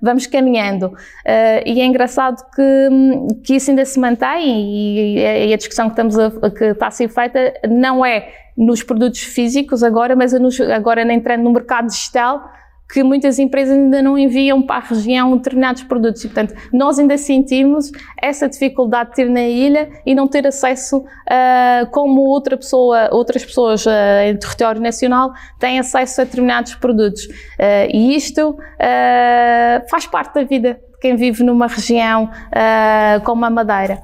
vamos 0.00 0.26
caminhando. 0.26 0.86
Uh, 0.86 1.60
e 1.66 1.82
é 1.82 1.84
engraçado 1.84 2.42
que, 2.54 3.42
que 3.44 3.56
isso 3.56 3.68
ainda 3.68 3.84
se 3.84 4.00
mantém 4.00 5.18
e, 5.18 5.48
e 5.48 5.52
a 5.52 5.56
discussão 5.58 5.90
que, 5.90 5.92
estamos 5.92 6.18
a, 6.18 6.30
que 6.50 6.64
está 6.64 6.86
a 6.86 6.90
ser 6.90 7.08
feita 7.08 7.52
não 7.68 8.04
é 8.04 8.26
nos 8.56 8.82
produtos 8.82 9.20
físicos 9.20 9.82
agora, 9.82 10.16
mas 10.16 10.32
agora 10.74 11.02
entrando 11.12 11.42
no 11.42 11.52
mercado 11.52 11.88
digital, 11.88 12.50
que 12.88 13.02
muitas 13.02 13.38
empresas 13.38 13.76
ainda 13.76 14.00
não 14.00 14.16
enviam 14.16 14.62
para 14.62 14.76
a 14.76 14.88
região 14.88 15.36
determinados 15.36 15.82
produtos. 15.82 16.24
E, 16.24 16.28
portanto, 16.28 16.54
nós 16.72 16.98
ainda 16.98 17.18
sentimos 17.18 17.90
essa 18.20 18.48
dificuldade 18.48 19.10
de 19.10 19.16
ter 19.16 19.28
na 19.28 19.42
ilha 19.42 19.90
e 20.04 20.14
não 20.14 20.28
ter 20.28 20.46
acesso 20.46 20.98
uh, 20.98 21.90
como 21.90 22.20
outra 22.22 22.56
pessoa, 22.56 23.08
outras 23.12 23.44
pessoas 23.44 23.84
uh, 23.86 23.90
em 24.24 24.36
território 24.36 24.80
nacional 24.80 25.32
têm 25.58 25.78
acesso 25.78 26.20
a 26.20 26.24
determinados 26.24 26.74
produtos. 26.76 27.24
Uh, 27.24 27.90
e 27.92 28.16
isto 28.16 28.56
faz 29.90 30.06
parte 30.06 30.34
da 30.34 30.44
vida 30.44 30.74
de 30.74 30.98
quem 31.00 31.16
vive 31.16 31.42
numa 31.42 31.66
região 31.66 32.30
como 33.24 33.44
a 33.44 33.50
Madeira. 33.50 34.00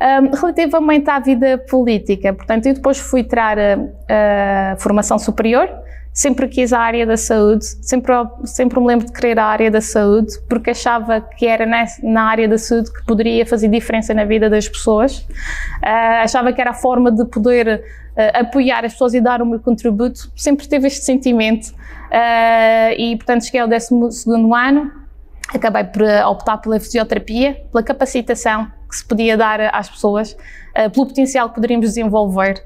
Um, 0.00 0.36
relativamente 0.36 1.08
à 1.08 1.18
vida 1.18 1.58
política, 1.70 2.32
portanto, 2.32 2.66
eu 2.66 2.74
depois 2.74 2.98
fui 2.98 3.22
tirar 3.22 3.56
a 3.58 4.76
formação 4.78 5.18
superior, 5.18 5.68
sempre 6.14 6.46
quis 6.46 6.72
a 6.72 6.78
área 6.78 7.04
da 7.04 7.16
saúde, 7.16 7.64
sempre, 7.64 8.14
sempre 8.44 8.78
me 8.78 8.86
lembro 8.86 9.06
de 9.06 9.12
querer 9.12 9.36
a 9.36 9.46
área 9.46 9.68
da 9.68 9.80
saúde, 9.80 10.38
porque 10.48 10.70
achava 10.70 11.20
que 11.20 11.44
era 11.44 11.66
na 12.04 12.22
área 12.22 12.48
da 12.48 12.56
saúde 12.56 12.92
que 12.92 13.04
poderia 13.04 13.44
fazer 13.44 13.66
diferença 13.66 14.14
na 14.14 14.24
vida 14.24 14.48
das 14.48 14.68
pessoas. 14.68 15.18
Uh, 15.18 16.22
achava 16.22 16.52
que 16.52 16.60
era 16.60 16.70
a 16.70 16.74
forma 16.74 17.10
de 17.10 17.24
poder 17.24 17.82
uh, 18.16 18.40
apoiar 18.40 18.84
as 18.84 18.92
pessoas 18.92 19.12
e 19.12 19.20
dar 19.20 19.42
o 19.42 19.46
meu 19.46 19.58
contributo. 19.58 20.30
Sempre 20.36 20.68
teve 20.68 20.86
este 20.86 21.04
sentimento. 21.04 21.70
Uh, 21.70 22.94
e, 22.96 23.16
portanto, 23.16 23.44
cheguei 23.46 23.60
ao 23.60 23.66
12 23.66 23.92
ano, 24.54 24.92
acabei 25.52 25.82
por 25.82 26.02
optar 26.28 26.58
pela 26.58 26.78
fisioterapia, 26.78 27.60
pela 27.72 27.82
capacitação 27.82 28.70
que 28.88 28.94
se 28.94 29.04
podia 29.04 29.36
dar 29.36 29.60
às 29.74 29.90
pessoas, 29.90 30.36
pelo 30.92 31.08
potencial 31.08 31.48
que 31.48 31.56
poderíamos 31.56 31.88
desenvolver, 31.88 32.62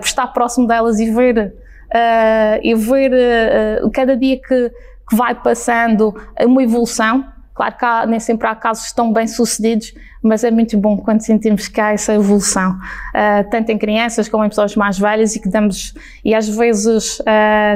por 0.00 0.06
estar 0.06 0.26
próximo 0.28 0.66
delas 0.66 0.98
e 0.98 1.10
ver 1.10 1.54
uh, 1.94 2.60
e 2.62 2.74
ver 2.74 3.12
uh, 3.12 3.90
cada 3.90 4.16
dia 4.16 4.40
que, 4.40 4.70
que, 5.08 5.16
vai 5.16 5.34
passando 5.34 6.14
uma 6.40 6.62
evolução. 6.62 7.24
Claro 7.54 7.76
que 7.78 7.84
há, 7.84 8.06
nem 8.06 8.20
sempre 8.20 8.46
há 8.46 8.54
casos 8.54 8.92
tão 8.92 9.12
bem 9.12 9.26
sucedidos, 9.26 9.94
mas 10.22 10.44
é 10.44 10.50
muito 10.50 10.76
bom 10.76 10.96
quando 10.98 11.22
sentimos 11.22 11.68
que 11.68 11.80
há 11.80 11.92
essa 11.92 12.14
evolução, 12.14 12.72
uh, 12.72 13.50
tanto 13.50 13.70
em 13.70 13.78
crianças 13.78 14.28
como 14.28 14.44
em 14.44 14.48
pessoas 14.48 14.76
mais 14.76 14.98
velhas 14.98 15.34
e 15.36 15.40
que 15.40 15.48
damos, 15.48 15.94
e 16.24 16.34
às 16.34 16.48
vezes 16.48 17.18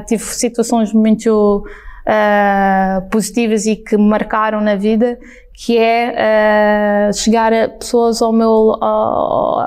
tive 0.07 0.23
situações 0.23 0.93
muito 0.93 1.65
uh, 2.11 3.09
positivas 3.11 3.67
e 3.67 3.77
que 3.77 3.97
me 3.97 4.09
marcaram 4.09 4.61
na 4.61 4.75
vida, 4.75 5.19
que 5.55 5.77
é 5.77 7.11
uh, 7.11 7.13
chegar 7.13 7.53
a 7.53 7.69
pessoas 7.69 8.23
ao 8.23 8.33
meu, 8.33 8.77
ao, 8.83 9.61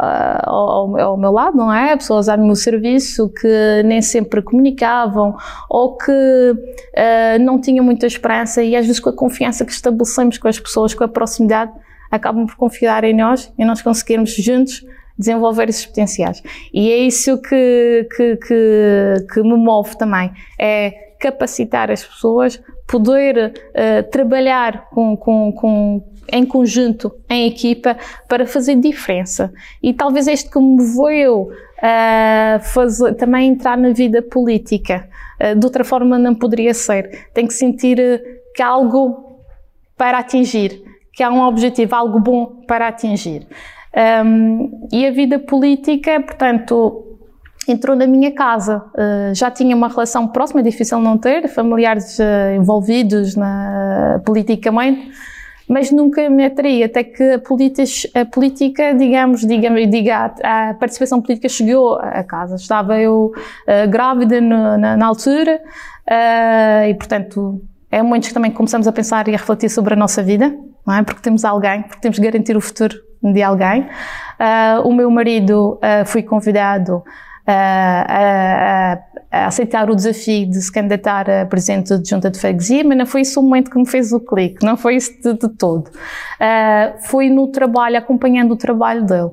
ao, 0.44 1.00
ao, 1.00 1.18
meu 1.18 1.32
lado, 1.32 1.56
não 1.56 1.72
é? 1.72 1.96
Pessoas 1.96 2.28
ao 2.28 2.38
meu 2.38 2.56
serviço 2.56 3.30
que 3.30 3.84
nem 3.86 4.02
sempre 4.02 4.42
comunicavam 4.42 5.36
ou 5.70 5.96
que 5.96 6.12
uh, 6.12 7.40
não 7.42 7.62
tinham 7.62 7.86
muita 7.86 8.08
esperança 8.08 8.64
e 8.64 8.76
às 8.76 8.88
vezes 8.88 9.00
com 9.00 9.10
a 9.10 9.16
confiança 9.16 9.64
que 9.64 9.72
estabelecemos 9.72 10.38
com 10.40 10.48
as 10.48 10.60
pessoas, 10.60 10.94
com 10.96 11.04
a 11.04 11.08
proximidade, 11.08 11.72
acabam 12.10 12.48
por 12.48 12.56
confiar 12.56 13.04
em 13.04 13.16
nós 13.16 13.54
e 13.58 13.64
nós 13.64 13.82
conseguirmos 13.82 14.34
juntos 14.36 14.84
desenvolver 15.18 15.70
esses 15.70 15.86
potenciais. 15.86 16.42
E 16.74 16.92
é 16.92 16.98
isso 16.98 17.40
que, 17.42 18.08
que, 18.16 18.38
que, 18.38 19.28
que 19.32 19.42
me 19.42 19.56
move 19.56 19.98
também. 19.98 20.32
É 20.60 20.92
capacitar 21.20 21.90
as 21.90 22.04
pessoas, 22.04 22.62
poder 22.88 23.54
uh, 23.70 24.10
trabalhar 24.12 24.90
com, 24.90 25.16
com, 25.18 25.52
com, 25.54 26.04
em 26.32 26.46
conjunto, 26.46 27.14
em 27.30 27.48
equipa, 27.48 27.98
para 28.28 28.46
fazer 28.46 28.76
diferença. 28.76 29.52
E 29.82 29.94
talvez 29.94 30.28
este 30.28 30.50
que 30.50 30.60
me 30.60 30.78
moveu 30.78 31.50
uh, 31.50 32.60
fazer, 32.62 33.16
também 33.16 33.50
entrar 33.50 33.78
na 33.78 33.92
vida 33.92 34.22
política. 34.22 35.08
Uh, 35.40 35.58
de 35.58 35.66
outra 35.66 35.84
forma 35.84 36.18
não 36.18 36.36
poderia 36.36 36.74
ser. 36.74 37.30
Tem 37.34 37.48
que 37.48 37.54
sentir 37.54 37.98
que 38.56 38.62
há 38.62 38.68
algo 38.68 39.40
para 39.98 40.20
atingir, 40.20 40.84
que 41.14 41.24
há 41.24 41.32
um 41.32 41.42
objetivo, 41.42 41.96
algo 41.96 42.20
bom 42.20 42.62
para 42.68 42.88
atingir. 42.88 43.48
Um, 43.96 44.88
e 44.92 45.06
a 45.06 45.12
vida 45.12 45.38
política, 45.38 46.20
portanto, 46.20 47.13
entrou 47.68 47.96
na 47.96 48.06
minha 48.06 48.32
casa. 48.32 48.84
Uh, 48.94 49.34
já 49.34 49.50
tinha 49.50 49.76
uma 49.76 49.88
relação 49.88 50.28
próxima, 50.28 50.60
é 50.60 50.64
difícil 50.64 51.00
não 51.00 51.18
ter, 51.18 51.48
familiares 51.48 52.20
uh, 52.20 52.56
envolvidos 52.56 53.36
na, 53.36 54.22
politicamente, 54.26 55.12
mas 55.68 55.92
nunca 55.92 56.30
me 56.30 56.46
atraí, 56.46 56.84
até 56.84 57.04
que 57.04 57.24
a, 57.24 57.36
a 57.36 58.26
política, 58.26 58.94
digamos, 58.94 59.42
digamos 59.42 59.90
diga, 59.90 60.34
a 60.44 60.74
participação 60.74 61.22
política 61.22 61.48
chegou 61.48 61.96
a 61.96 62.24
casa. 62.24 62.56
Estava 62.56 63.00
eu 63.00 63.32
uh, 63.34 63.90
grávida 63.90 64.42
no, 64.42 64.78
na, 64.78 64.98
na, 64.98 65.06
altura 65.06 65.62
e, 66.90 66.94
portanto, 66.96 67.62
é 67.90 68.02
momentos 68.04 68.28
que 68.28 68.34
também 68.34 68.52
começamos 68.52 68.88
a 68.88 68.92
pensar 68.92 69.28
e 69.30 69.34
a 69.34 69.38
refletir 69.38 69.70
sobre 69.70 69.94
a 69.94 69.98
nossa 69.98 70.22
vida, 70.22 70.54
não 70.86 70.96
é? 70.96 71.02
Porque 71.02 71.22
temos 71.22 71.46
alguém, 71.46 71.84
porque 71.84 72.02
temos 72.02 72.20
que 72.20 72.26
garantir 72.26 72.58
o 72.58 72.62
futuro 72.62 72.98
de 73.22 73.42
alguém. 73.42 73.88
o 74.84 74.92
meu 74.92 75.10
marido 75.10 75.80
foi 76.06 76.24
convidado 76.24 77.02
a, 77.46 79.00
a, 79.32 79.48
aceitar 79.48 79.90
o 79.90 79.96
desafio 79.96 80.50
de 80.50 80.62
se 80.62 80.72
candidatar 80.72 81.30
a 81.30 81.46
presidente 81.46 81.98
de 81.98 82.10
junta 82.10 82.30
de 82.30 82.40
freguesia, 82.40 82.84
mas 82.84 82.98
não 82.98 83.06
foi 83.06 83.22
isso 83.22 83.40
o 83.40 83.44
momento 83.44 83.72
que 83.72 83.78
me 83.78 83.86
fez 83.86 84.14
o 84.14 84.20
clique, 84.20 84.64
não 84.64 84.78
foi 84.78 84.96
isso 84.96 85.12
de, 85.22 85.34
de 85.34 85.50
todo. 85.50 85.88
Uh, 85.88 87.02
foi 87.02 87.30
no 87.30 87.48
trabalho, 87.48 87.98
acompanhando 87.98 88.52
o 88.52 88.56
trabalho 88.56 89.06
dele. 89.06 89.32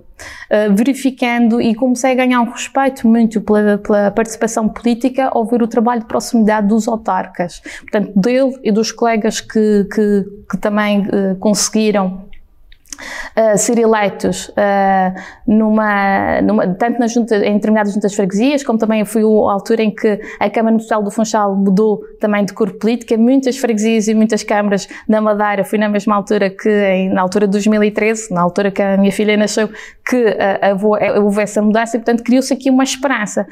Uh, 0.51 0.75
verificando 0.75 1.63
e 1.63 1.75
comecei 1.75 2.13
a 2.13 2.15
ganhar 2.15 2.43
um 2.43 2.51
respeito 2.51 3.09
muito 3.09 3.41
pela, 3.41 3.79
pela, 3.79 4.11
participação 4.11 4.69
política 4.69 5.31
ao 5.33 5.47
ver 5.47 5.63
o 5.63 5.67
trabalho 5.67 6.03
de 6.03 6.07
proximidade 6.07 6.69
dos 6.69 6.87
autarcas, 6.87 7.63
portanto, 7.81 8.13
dele 8.15 8.59
e 8.63 8.71
dos 8.71 8.93
colegas 8.93 9.41
que, 9.41 9.87
que, 9.95 10.25
que 10.51 10.59
também 10.59 11.01
uh, 11.01 11.37
conseguiram 11.39 12.29
ser 13.57 13.79
eleitos 13.79 14.49
uh, 14.49 15.21
numa, 15.47 16.41
numa, 16.43 16.75
tanto 16.75 16.99
na 16.99 17.07
junta, 17.07 17.37
em 17.37 17.55
determinadas 17.55 17.93
juntas 17.93 18.15
freguesias, 18.15 18.63
como 18.63 18.79
também 18.79 19.05
foi 19.05 19.23
a 19.23 19.53
altura 19.53 19.83
em 19.83 19.91
que 19.91 20.21
a 20.39 20.51
Câmara 20.51 20.73
Municipal 20.73 21.03
do 21.03 21.11
Funchal 21.11 21.55
mudou 21.57 22.01
também 22.21 22.45
de 22.45 22.53
cor 22.53 22.73
política. 22.73 23.17
Muitas 23.17 23.59
freguesias 23.59 24.09
e 24.09 24.15
muitas 24.15 24.43
câmaras 24.43 24.89
da 25.09 25.21
Madeira 25.21 25.65
foi 25.65 25.79
na 25.79 25.89
mesma 25.89 26.15
altura 26.15 26.51
que 26.51 26.69
em, 26.69 27.11
na 27.11 27.23
altura 27.23 27.47
de 27.47 27.53
2013, 27.53 28.33
na 28.33 28.41
altura 28.41 28.71
que 28.71 28.83
a 28.83 28.97
minha 28.97 29.13
filha 29.13 29.37
nasceu, 29.37 29.69
que 30.09 30.17
uh, 30.17 31.23
houve 31.23 31.43
essa 31.43 31.61
mudança 31.63 31.97
e, 31.97 32.01
portanto, 32.01 32.23
criou-se 32.23 32.53
aqui 32.53 32.71
uma 32.71 32.85
esperança. 32.85 33.47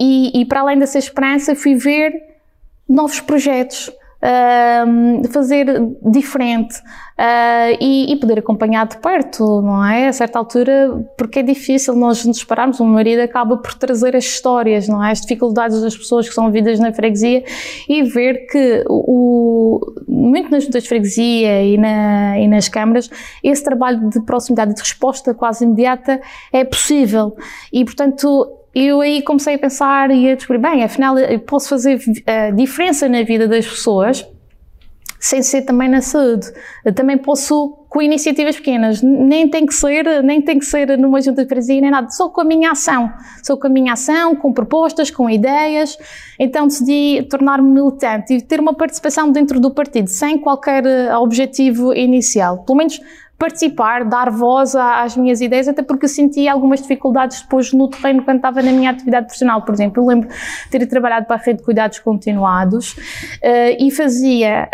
E, 0.00 0.40
e 0.40 0.44
para 0.44 0.60
além 0.60 0.78
dessa 0.78 0.98
esperança, 0.98 1.54
fui 1.54 1.74
ver 1.74 2.12
novos 2.88 3.20
projetos 3.20 3.90
fazer 5.30 5.66
diferente 6.02 6.76
uh, 6.78 7.76
e, 7.80 8.12
e, 8.12 8.16
poder 8.16 8.38
acompanhar 8.38 8.86
de 8.86 8.98
perto, 8.98 9.62
não 9.62 9.84
é? 9.84 10.08
A 10.08 10.12
certa 10.12 10.38
altura, 10.38 11.04
porque 11.16 11.40
é 11.40 11.42
difícil 11.42 11.94
nós 11.94 12.24
nos 12.24 12.42
pararmos, 12.44 12.80
o 12.80 12.84
meu 12.84 12.94
marido 12.94 13.20
acaba 13.20 13.56
por 13.56 13.74
trazer 13.74 14.16
as 14.16 14.24
histórias, 14.24 14.88
não 14.88 15.02
é? 15.02 15.12
As 15.12 15.20
dificuldades 15.20 15.80
das 15.80 15.96
pessoas 15.96 16.28
que 16.28 16.34
são 16.34 16.50
vividas 16.50 16.78
na 16.78 16.92
freguesia 16.92 17.44
e 17.88 18.02
ver 18.02 18.46
que 18.46 18.84
o, 18.88 19.80
muito 20.08 20.50
nas 20.50 20.64
juntas 20.64 20.82
de 20.82 20.88
freguesia 20.88 21.62
e, 21.62 21.78
na, 21.78 22.38
e 22.38 22.48
nas 22.48 22.68
câmaras, 22.68 23.10
esse 23.42 23.62
trabalho 23.62 24.08
de 24.10 24.20
proximidade, 24.20 24.74
de 24.74 24.80
resposta 24.80 25.34
quase 25.34 25.64
imediata 25.64 26.20
é 26.52 26.64
possível. 26.64 27.36
E, 27.72 27.84
portanto, 27.84 28.65
eu 28.84 29.00
aí 29.00 29.22
comecei 29.22 29.54
a 29.54 29.58
pensar 29.58 30.10
e 30.10 30.30
a 30.30 30.34
descobrir, 30.34 30.60
bem, 30.60 30.82
afinal 30.82 31.18
eu 31.18 31.40
posso 31.40 31.68
fazer 31.68 31.98
a 32.26 32.50
diferença 32.50 33.08
na 33.08 33.22
vida 33.22 33.48
das 33.48 33.66
pessoas 33.66 34.26
sem 35.18 35.42
ser 35.42 35.62
também 35.62 35.88
na 35.88 36.00
saúde. 36.00 36.46
Eu 36.84 36.94
também 36.94 37.18
posso 37.18 37.84
com 37.88 38.02
iniciativas 38.02 38.56
pequenas, 38.56 39.00
nem 39.00 39.48
tem 39.48 39.64
que 39.64 39.74
ser, 39.74 40.22
nem 40.22 40.42
tem 40.42 40.58
que 40.58 40.66
ser 40.66 40.98
numa 40.98 41.20
junta 41.20 41.42
de 41.42 41.48
freguesia 41.48 41.80
nem 41.80 41.90
nada, 41.90 42.10
só 42.10 42.28
com 42.28 42.42
a 42.42 42.44
minha 42.44 42.72
ação, 42.72 43.10
só 43.42 43.56
com 43.56 43.66
a 43.66 43.70
minha 43.70 43.94
ação, 43.94 44.36
com 44.36 44.52
propostas, 44.52 45.10
com 45.10 45.30
ideias. 45.30 45.96
Então 46.38 46.66
decidi 46.66 47.26
tornar-me 47.30 47.68
militante 47.68 48.34
e 48.34 48.42
ter 48.42 48.60
uma 48.60 48.74
participação 48.74 49.32
dentro 49.32 49.58
do 49.58 49.70
partido, 49.70 50.08
sem 50.08 50.38
qualquer 50.38 50.84
eh, 50.84 51.16
objetivo 51.16 51.94
inicial. 51.94 52.64
Pelo 52.64 52.78
menos 52.78 53.00
participar, 53.38 54.04
dar 54.04 54.30
voz 54.30 54.74
às 54.74 55.16
minhas 55.16 55.40
ideias, 55.40 55.68
até 55.68 55.82
porque 55.82 56.08
senti 56.08 56.48
algumas 56.48 56.80
dificuldades 56.80 57.42
depois 57.42 57.72
no 57.72 57.88
terreno 57.88 58.24
quando 58.24 58.38
estava 58.38 58.62
na 58.62 58.72
minha 58.72 58.90
atividade 58.90 59.26
profissional. 59.26 59.62
Por 59.62 59.74
exemplo, 59.74 60.02
eu 60.02 60.06
lembro 60.06 60.28
de 60.28 60.70
ter 60.70 60.86
trabalhado 60.86 61.26
para 61.26 61.36
a 61.36 61.38
rede 61.38 61.58
de 61.58 61.64
cuidados 61.64 61.98
continuados 61.98 62.92
uh, 62.92 63.76
e 63.78 63.90
fazia 63.90 64.68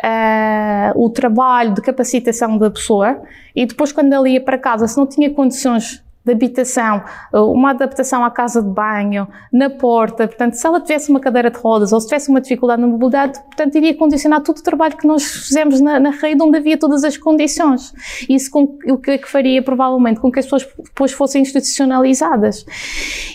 uh, 0.94 1.04
o 1.04 1.10
trabalho 1.10 1.74
de 1.74 1.82
capacitação 1.82 2.56
da 2.56 2.70
pessoa 2.70 3.22
e 3.54 3.66
depois 3.66 3.92
quando 3.92 4.12
ela 4.12 4.28
ia 4.28 4.40
para 4.40 4.56
casa, 4.56 4.86
se 4.86 4.96
não 4.96 5.06
tinha 5.06 5.30
condições 5.30 6.02
de 6.24 6.32
habitação, 6.32 7.02
uma 7.32 7.70
adaptação 7.70 8.24
à 8.24 8.30
casa 8.30 8.62
de 8.62 8.68
banho, 8.68 9.26
na 9.52 9.68
porta, 9.68 10.28
portanto, 10.28 10.54
se 10.54 10.66
ela 10.66 10.80
tivesse 10.80 11.10
uma 11.10 11.18
cadeira 11.18 11.50
de 11.50 11.58
rodas 11.58 11.92
ou 11.92 12.00
se 12.00 12.06
tivesse 12.06 12.30
uma 12.30 12.40
dificuldade 12.40 12.80
na 12.80 12.86
mobilidade, 12.86 13.40
portanto, 13.40 13.74
iria 13.74 13.94
condicionar 13.96 14.40
todo 14.42 14.58
o 14.58 14.62
trabalho 14.62 14.96
que 14.96 15.06
nós 15.06 15.24
fizemos 15.24 15.80
na, 15.80 15.98
na 15.98 16.10
rede 16.10 16.42
onde 16.42 16.56
havia 16.56 16.78
todas 16.78 17.02
as 17.02 17.16
condições. 17.16 17.92
Isso 18.28 18.50
com, 18.50 18.78
o 18.86 18.98
que 18.98 19.12
é 19.12 19.18
que 19.18 19.28
faria, 19.28 19.62
provavelmente, 19.62 20.20
com 20.20 20.30
que 20.30 20.38
as 20.38 20.46
pessoas 20.46 20.68
depois 20.84 21.12
fossem 21.12 21.42
institucionalizadas. 21.42 22.64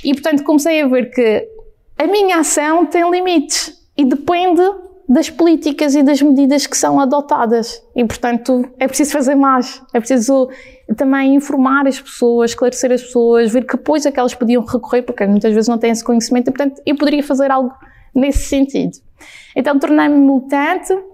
E, 0.04 0.14
portanto, 0.14 0.44
comecei 0.44 0.82
a 0.82 0.88
ver 0.88 1.12
que 1.12 1.48
a 1.98 2.08
minha 2.08 2.38
ação 2.40 2.86
tem 2.86 3.10
limites 3.10 3.76
e 3.98 4.06
depende 4.06 4.62
das 5.08 5.30
políticas 5.30 5.96
e 5.96 6.04
das 6.04 6.22
medidas 6.22 6.68
que 6.68 6.76
são 6.76 7.00
adotadas. 7.00 7.82
E, 7.96 8.04
portanto, 8.04 8.70
é 8.78 8.88
preciso 8.88 9.12
fazer 9.12 9.36
mais. 9.36 9.82
É 9.94 10.00
preciso 10.00 10.50
também 10.98 11.36
informar 11.36 11.88
as 11.88 12.00
pessoas, 12.00 12.52
esclarecer 12.52 12.92
as 12.92 13.02
pessoas, 13.02 13.52
ver 13.52 13.66
que 13.66 13.76
apoios 13.76 14.06
é 14.06 14.12
que 14.12 14.20
elas 14.20 14.34
podiam 14.34 14.64
recorrer, 14.66 15.04
porque 15.04 15.26
muitas 15.26 15.54
vezes 15.54 15.70
não 15.70 15.78
têm 15.78 15.92
esse 15.92 16.04
conhecimento 16.04 16.50
e, 16.50 16.52
portanto, 16.52 16.82
eu 16.86 16.96
poderia 16.96 17.24
fazer 17.24 17.50
algo 17.52 17.74
nesse 18.14 18.50
sentido. 18.50 18.98
Então, 19.56 19.80
tornei-me 19.80 20.18
militante 20.18 20.94
uh, 20.94 21.06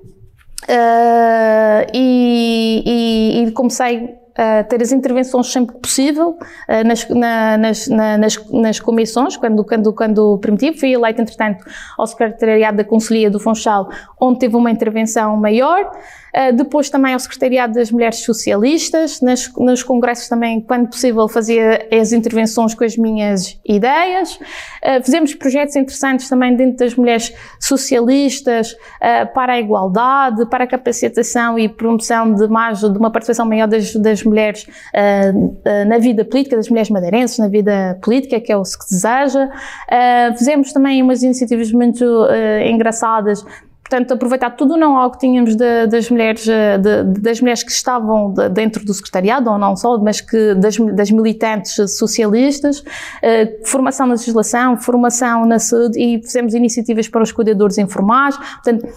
e, 1.93 2.83
e, 2.85 3.43
e 3.43 3.51
comecei 3.51 4.22
uh, 4.33 4.67
ter 4.67 4.81
as 4.81 4.91
intervenções 4.91 5.51
sempre 5.51 5.75
que 5.75 5.81
possível 5.81 6.37
uh, 6.37 6.87
nas, 6.87 7.07
na, 7.09 7.57
nas, 7.57 7.87
na, 7.87 8.17
nas, 8.17 8.51
nas, 8.51 8.79
comissões, 8.79 9.37
quando, 9.37 9.63
quando, 9.63 9.93
quando 9.93 10.37
permitia. 10.39 10.73
Fui 10.77 10.93
eleita, 10.93 11.21
entretanto, 11.21 11.65
ao 11.97 12.07
Secretariado 12.07 12.77
da 12.77 12.83
Conselhia 12.83 13.29
do 13.29 13.39
Funchal, 13.39 13.89
onde 14.19 14.39
teve 14.39 14.55
uma 14.55 14.71
intervenção 14.71 15.37
maior. 15.37 15.91
Uh, 16.35 16.51
depois 16.55 16.89
também 16.89 17.13
ao 17.13 17.19
Secretariado 17.19 17.73
das 17.73 17.91
Mulheres 17.91 18.19
Socialistas, 18.23 19.21
nas, 19.21 19.51
nos 19.55 19.83
congressos 19.83 20.27
também, 20.27 20.59
quando 20.61 20.87
possível, 20.87 21.27
fazia 21.27 21.87
as 21.91 22.11
intervenções 22.11 22.73
com 22.73 22.83
as 22.83 22.97
minhas 22.97 23.59
ideias. 23.63 24.35
Uh, 24.35 25.03
fizemos 25.03 25.35
projetos 25.35 25.75
interessantes 25.75 26.27
também 26.27 26.55
dentro 26.55 26.77
das 26.77 26.95
mulheres 26.95 27.31
socialistas 27.59 28.71
uh, 28.71 29.31
para 29.33 29.53
a 29.53 29.59
igualdade, 29.59 30.47
para 30.47 30.63
a 30.63 30.67
capacitação 30.67 31.59
e 31.59 31.69
promoção 31.69 32.33
de 32.33 32.47
mais 32.47 32.79
de 32.79 32.97
uma 32.97 33.11
participação 33.11 33.45
maior 33.45 33.67
das, 33.67 33.93
das 33.95 34.23
mulheres 34.23 34.65
na 35.87 35.97
vida 35.97 36.25
política, 36.25 36.55
das 36.55 36.69
mulheres 36.69 36.89
madeirenses 36.89 37.37
na 37.37 37.47
vida 37.47 37.97
política, 38.01 38.39
que 38.39 38.51
é 38.51 38.57
o 38.57 38.63
que 38.63 38.69
se 38.69 38.77
deseja. 38.89 39.49
fizemos 40.37 40.71
também 40.73 41.01
umas 41.01 41.21
iniciativas 41.21 41.71
muito 41.71 42.03
engraçadas 42.65 43.43
portanto, 43.83 44.13
aproveitar 44.13 44.51
tudo 44.51 44.75
o 44.75 44.77
know-how 44.77 45.11
que 45.11 45.19
tínhamos 45.19 45.55
de, 45.55 45.87
das, 45.87 46.09
mulheres, 46.09 46.47
eh, 46.47 46.77
de, 46.77 47.03
das 47.19 47.41
mulheres 47.41 47.63
que 47.63 47.71
estavam 47.71 48.31
de, 48.31 48.49
dentro 48.49 48.83
do 48.85 48.93
secretariado, 48.93 49.51
ou 49.51 49.57
não 49.57 49.75
só, 49.75 49.97
mas 49.97 50.21
que 50.21 50.55
das, 50.55 50.77
das 50.77 51.11
militantes 51.11 51.75
socialistas, 51.91 52.83
eh, 53.21 53.59
formação 53.65 54.07
na 54.07 54.13
legislação, 54.13 54.77
formação 54.77 55.45
na 55.45 55.59
saúde 55.59 55.99
e 55.99 56.21
fizemos 56.21 56.53
iniciativas 56.53 57.07
para 57.07 57.21
os 57.21 57.31
cuidadores 57.31 57.77
informais. 57.77 58.37
Portanto, 58.37 58.87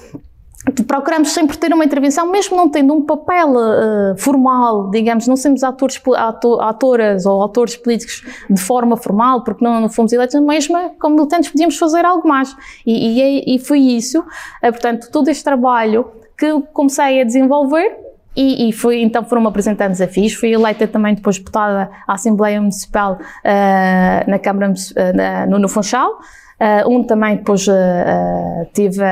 procuramos 0.86 1.30
sempre 1.30 1.56
ter 1.56 1.72
uma 1.72 1.84
intervenção, 1.84 2.30
mesmo 2.30 2.56
não 2.56 2.68
tendo 2.68 2.92
um 2.92 3.02
papel 3.02 3.50
uh, 3.50 4.16
formal, 4.18 4.90
digamos, 4.90 5.26
não 5.26 5.36
somos 5.36 5.62
atores, 5.62 6.00
ator, 6.16 6.62
atoras 6.62 7.24
ou 7.24 7.40
autores 7.40 7.76
políticos 7.76 8.24
de 8.50 8.60
forma 8.60 8.96
formal, 8.96 9.44
porque 9.44 9.64
não, 9.64 9.80
não 9.80 9.88
fomos 9.88 10.12
eleitos, 10.12 10.40
mesmo 10.40 10.76
como 10.98 11.16
militantes 11.16 11.50
podíamos 11.50 11.78
fazer 11.78 12.04
algo 12.04 12.26
mais. 12.28 12.54
E, 12.84 13.20
e, 13.20 13.54
e 13.56 13.58
foi 13.58 13.78
isso, 13.78 14.20
uh, 14.20 14.24
portanto, 14.62 15.08
todo 15.10 15.28
este 15.28 15.44
trabalho 15.44 16.10
que 16.36 16.60
comecei 16.72 17.20
a 17.20 17.24
desenvolver 17.24 18.06
e, 18.36 18.68
e 18.68 19.02
então 19.02 19.24
foram-me 19.24 19.48
apresentando 19.48 19.92
desafios. 19.92 20.34
Fui 20.34 20.52
eleita 20.52 20.86
também 20.86 21.14
depois 21.14 21.38
deputada 21.38 21.90
à 22.06 22.14
Assembleia 22.14 22.60
Municipal 22.60 23.14
uh, 23.14 24.30
na 24.30 24.38
Câmara, 24.38 24.72
uh, 24.72 25.50
no, 25.50 25.58
no 25.58 25.68
Funchal. 25.68 26.18
Uh, 26.58 26.90
um 26.90 27.04
também 27.04 27.36
depois 27.36 27.66
uh, 27.68 27.72
uh, 27.72 28.66
tive 28.72 29.02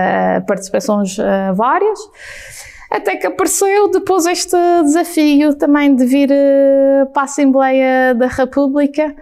participações 0.47 1.17
várias, 1.55 1.99
até 2.91 3.17
que 3.17 3.27
apareceu 3.27 3.91
depois 3.91 4.25
este 4.25 4.57
desafio 4.83 5.55
também 5.55 5.95
de 5.95 6.07
vir 6.07 6.31
para 7.13 7.23
a 7.23 7.25
Assembleia 7.25 8.15
da 8.15 8.29
República, 8.29 9.15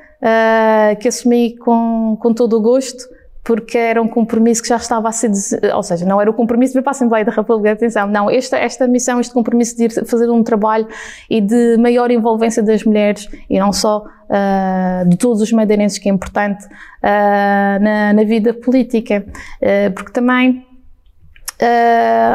que 1.00 1.09
assumi 1.09 1.57
com, 1.57 2.17
com 2.21 2.33
todo 2.35 2.59
o 2.59 2.61
gosto 2.61 3.09
porque 3.45 3.77
era 3.77 4.01
um 4.01 4.07
compromisso 4.07 4.63
que 4.63 4.69
já 4.69 4.77
estava 4.77 5.09
a 5.09 5.13
ser, 5.13 5.31
ou 5.75 5.83
seja, 5.83 6.07
não 6.07 6.21
era 6.21 6.31
o 6.31 6.35
compromisso 6.35 6.73
de 6.73 6.79
vir 6.79 6.83
para 6.85 6.91
a 6.91 6.93
Assembleia 6.93 7.25
da 7.25 7.33
República, 7.33 7.73
atenção, 7.73 8.07
não, 8.07 8.31
esta, 8.31 8.57
esta 8.57 8.87
missão, 8.87 9.19
este 9.19 9.35
compromisso 9.35 9.77
de 9.77 9.85
ir 9.85 10.07
fazer 10.07 10.31
um 10.31 10.45
trabalho 10.45 10.87
e 11.29 11.41
de 11.41 11.77
maior 11.77 12.11
envolvência 12.11 12.63
das 12.63 12.85
mulheres 12.85 13.29
e 13.51 13.59
não 13.59 13.73
só 13.73 14.05
uh, 14.05 15.09
de 15.09 15.17
todos 15.17 15.43
os 15.43 15.51
madeirenses, 15.51 15.99
que 15.99 16.09
é 16.09 16.13
importante 16.13 16.65
uh, 16.67 17.83
na, 17.83 18.13
na, 18.13 18.23
vida 18.23 18.55
política, 18.55 19.25
uh, 19.27 19.93
porque 19.93 20.13
também 20.13 20.65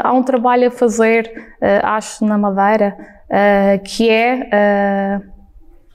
há 0.04 0.14
um 0.14 0.24
trabalho 0.24 0.70
a 0.70 0.72
fazer, 0.72 1.30
acho, 1.84 2.24
na 2.24 2.38
Madeira, 2.38 2.96
que 3.84 4.10
é, 4.10 5.20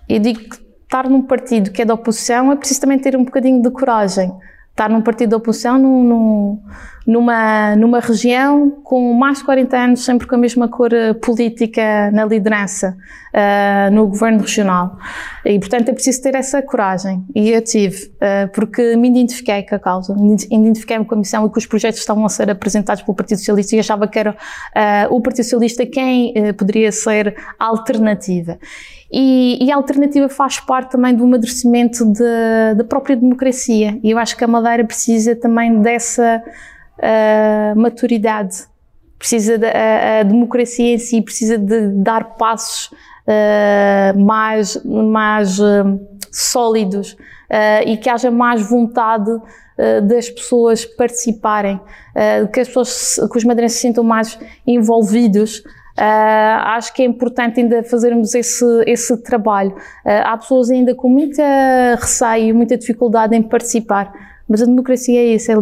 eu 0.07 0.19
digo 0.19 0.41
que 0.41 0.57
estar 0.83 1.09
num 1.09 1.23
partido 1.23 1.71
que 1.71 1.81
é 1.81 1.85
da 1.87 1.95
oposição 1.95 2.53
é 2.53 2.57
preciso 2.57 2.83
também 2.83 2.99
ter 2.99 3.17
um 3.17 3.25
bocadinho 3.25 3.63
de 3.63 3.71
coragem 3.71 4.31
estar 4.73 4.89
num 4.89 5.03
partido 5.03 5.31
de 5.31 5.35
oposição 5.37 5.79
num, 5.79 6.03
num, 6.03 6.63
numa, 7.07 7.77
numa 7.77 8.01
região 8.01 8.71
com 8.83 9.13
mais 9.13 9.39
de 9.39 9.45
40 9.45 9.77
anos, 9.77 10.05
sempre 10.05 10.27
com 10.27 10.35
a 10.35 10.39
mesma 10.39 10.67
cor 10.67 10.93
eh, 10.93 11.13
política 11.13 12.11
na 12.11 12.25
liderança 12.25 12.97
uh, 13.35 13.95
no 13.95 14.07
governo 14.07 14.41
regional. 14.41 14.97
E, 15.45 15.59
portanto, 15.59 15.91
é 15.91 15.93
preciso 15.93 16.23
ter 16.23 16.35
essa 16.35 16.63
coragem. 16.63 17.25
E 17.35 17.51
eu 17.51 17.63
tive, 17.63 18.07
uh, 18.07 18.51
porque 18.55 18.97
me 18.97 19.09
identifiquei 19.09 19.63
com 19.63 19.75
a 19.75 19.79
causa, 19.79 20.15
me 20.15 20.37
identifiquei-me 20.51 21.05
com 21.05 21.15
a 21.17 21.19
missão 21.19 21.47
e 21.47 21.51
que 21.51 21.59
os 21.59 21.67
projetos 21.67 22.01
estavam 22.01 22.25
a 22.25 22.29
ser 22.29 22.51
apresentados 22.51 23.03
pelo 23.03 23.15
Partido 23.15 23.39
Socialista 23.39 23.77
e 23.77 23.81
achava 23.81 24.09
que 24.09 24.19
era 24.19 24.31
uh, 24.31 25.15
o 25.15 25.21
Partido 25.21 25.45
Socialista 25.45 25.85
quem 25.85 26.33
poderia 26.57 26.91
ser 26.91 27.37
a 27.59 27.67
alternativa. 27.67 28.59
E, 29.13 29.63
e, 29.63 29.71
a 29.71 29.77
alternativa 29.77 30.27
faz 30.27 30.59
parte 30.59 30.93
também 30.93 31.15
do 31.15 31.25
amadurecimento 31.25 32.11
da 32.75 32.83
própria 32.83 33.15
democracia. 33.15 34.01
E 34.03 34.11
eu 34.11 34.19
acho 34.19 34.35
que 34.35 34.43
a 34.43 34.49
Madeira 34.49 34.85
precisa 34.87 35.37
também 35.37 35.83
dessa 35.83 36.43
uh, 36.99 37.79
maturidade. 37.79 38.57
Precisa 39.19 39.59
da 39.59 39.69
a, 39.69 40.21
a 40.21 40.23
democracia 40.23 40.95
em 40.95 40.99
si, 40.99 41.21
precisa 41.21 41.59
de 41.59 41.89
dar 41.89 42.37
passos 42.37 42.87
uh, 42.87 44.19
mais, 44.19 44.83
mais 44.83 45.59
uh, 45.59 46.01
sólidos 46.31 47.15
e 47.85 47.99
que 47.99 48.09
haja 48.09 48.31
mais 48.31 48.63
vontade 48.63 49.31
das 50.09 50.31
pessoas 50.31 50.87
participarem, 50.87 51.79
que 52.51 52.61
as 52.61 52.69
pessoas, 52.69 53.21
que 53.31 53.37
os 53.37 53.45
madeirenses 53.45 53.77
se 53.77 53.83
sintam 53.83 54.03
mais 54.03 54.39
envolvidos 54.67 55.63
Uh, 55.99 56.59
acho 56.77 56.95
que 56.95 57.03
é 57.03 57.05
importante 57.05 57.61
ainda 57.61 57.83
fazermos 57.83 58.35
esse, 58.35 58.65
esse 58.87 59.17
trabalho. 59.19 59.73
Uh, 59.73 60.25
há 60.25 60.37
pessoas 60.39 60.71
ainda 60.71 60.95
com 60.95 61.09
muita 61.09 61.43
receio, 62.01 62.55
muita 62.55 62.77
dificuldade 62.77 63.37
em 63.37 63.43
participar, 63.43 64.13
mas 64.49 64.63
a 64.63 64.65
democracia 64.65 65.21
é 65.21 65.35
isso, 65.35 65.53
é, 65.53 65.55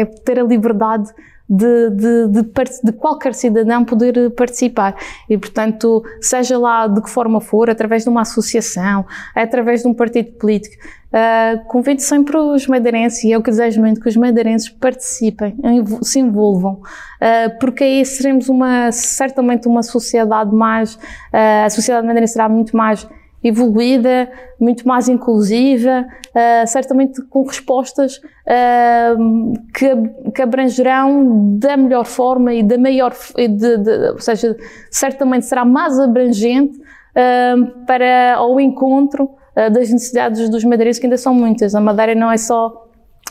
é 0.00 0.04
ter 0.04 0.40
a 0.40 0.42
liberdade 0.42 1.08
de, 1.48 1.90
de, 1.90 2.28
de, 2.28 2.42
de, 2.82 2.92
qualquer 2.92 3.34
cidadão 3.34 3.84
poder 3.84 4.30
participar. 4.30 4.96
E, 5.28 5.38
portanto, 5.38 6.02
seja 6.20 6.58
lá 6.58 6.86
de 6.86 7.00
que 7.00 7.08
forma 7.08 7.40
for, 7.40 7.70
através 7.70 8.02
de 8.02 8.08
uma 8.08 8.22
associação, 8.22 9.06
através 9.34 9.82
de 9.82 9.88
um 9.88 9.94
partido 9.94 10.32
político, 10.32 10.74
uh, 11.12 11.64
convido 11.68 12.02
sempre 12.02 12.36
os 12.36 12.66
madeirenses, 12.66 13.24
e 13.24 13.30
eu 13.30 13.42
que 13.42 13.50
desejo 13.50 13.80
muito 13.80 14.00
que 14.00 14.08
os 14.08 14.16
madeirenses 14.16 14.68
participem, 14.68 15.56
se 16.02 16.18
envolvam, 16.18 16.74
uh, 16.74 17.58
porque 17.60 17.84
aí 17.84 18.04
seremos 18.04 18.48
uma, 18.48 18.90
certamente 18.90 19.68
uma 19.68 19.82
sociedade 19.82 20.54
mais, 20.54 20.94
uh, 20.94 21.64
a 21.64 21.70
sociedade 21.70 22.06
madeirense 22.06 22.32
será 22.32 22.48
muito 22.48 22.76
mais 22.76 23.06
evoluída, 23.46 24.28
muito 24.60 24.86
mais 24.86 25.08
inclusiva, 25.08 26.06
uh, 26.06 26.66
certamente 26.66 27.22
com 27.28 27.44
respostas 27.44 28.16
uh, 28.18 29.52
que, 29.74 30.30
que, 30.32 30.42
abrangerão 30.42 31.56
da 31.58 31.76
melhor 31.76 32.04
forma 32.04 32.52
e 32.54 32.62
da 32.62 32.78
maior, 32.78 33.14
de, 33.36 33.48
de, 33.48 34.10
ou 34.10 34.20
seja, 34.20 34.56
certamente 34.90 35.46
será 35.46 35.64
mais 35.64 35.98
abrangente 35.98 36.78
uh, 36.78 37.84
para 37.86 38.34
ao 38.36 38.60
encontro 38.60 39.30
das 39.72 39.90
necessidades 39.90 40.50
dos 40.50 40.62
madeirenses, 40.64 41.00
que 41.00 41.06
ainda 41.06 41.16
são 41.16 41.32
muitas. 41.32 41.74
A 41.74 41.80
Madeira 41.80 42.14
não 42.14 42.30
é 42.30 42.36
só 42.36 42.85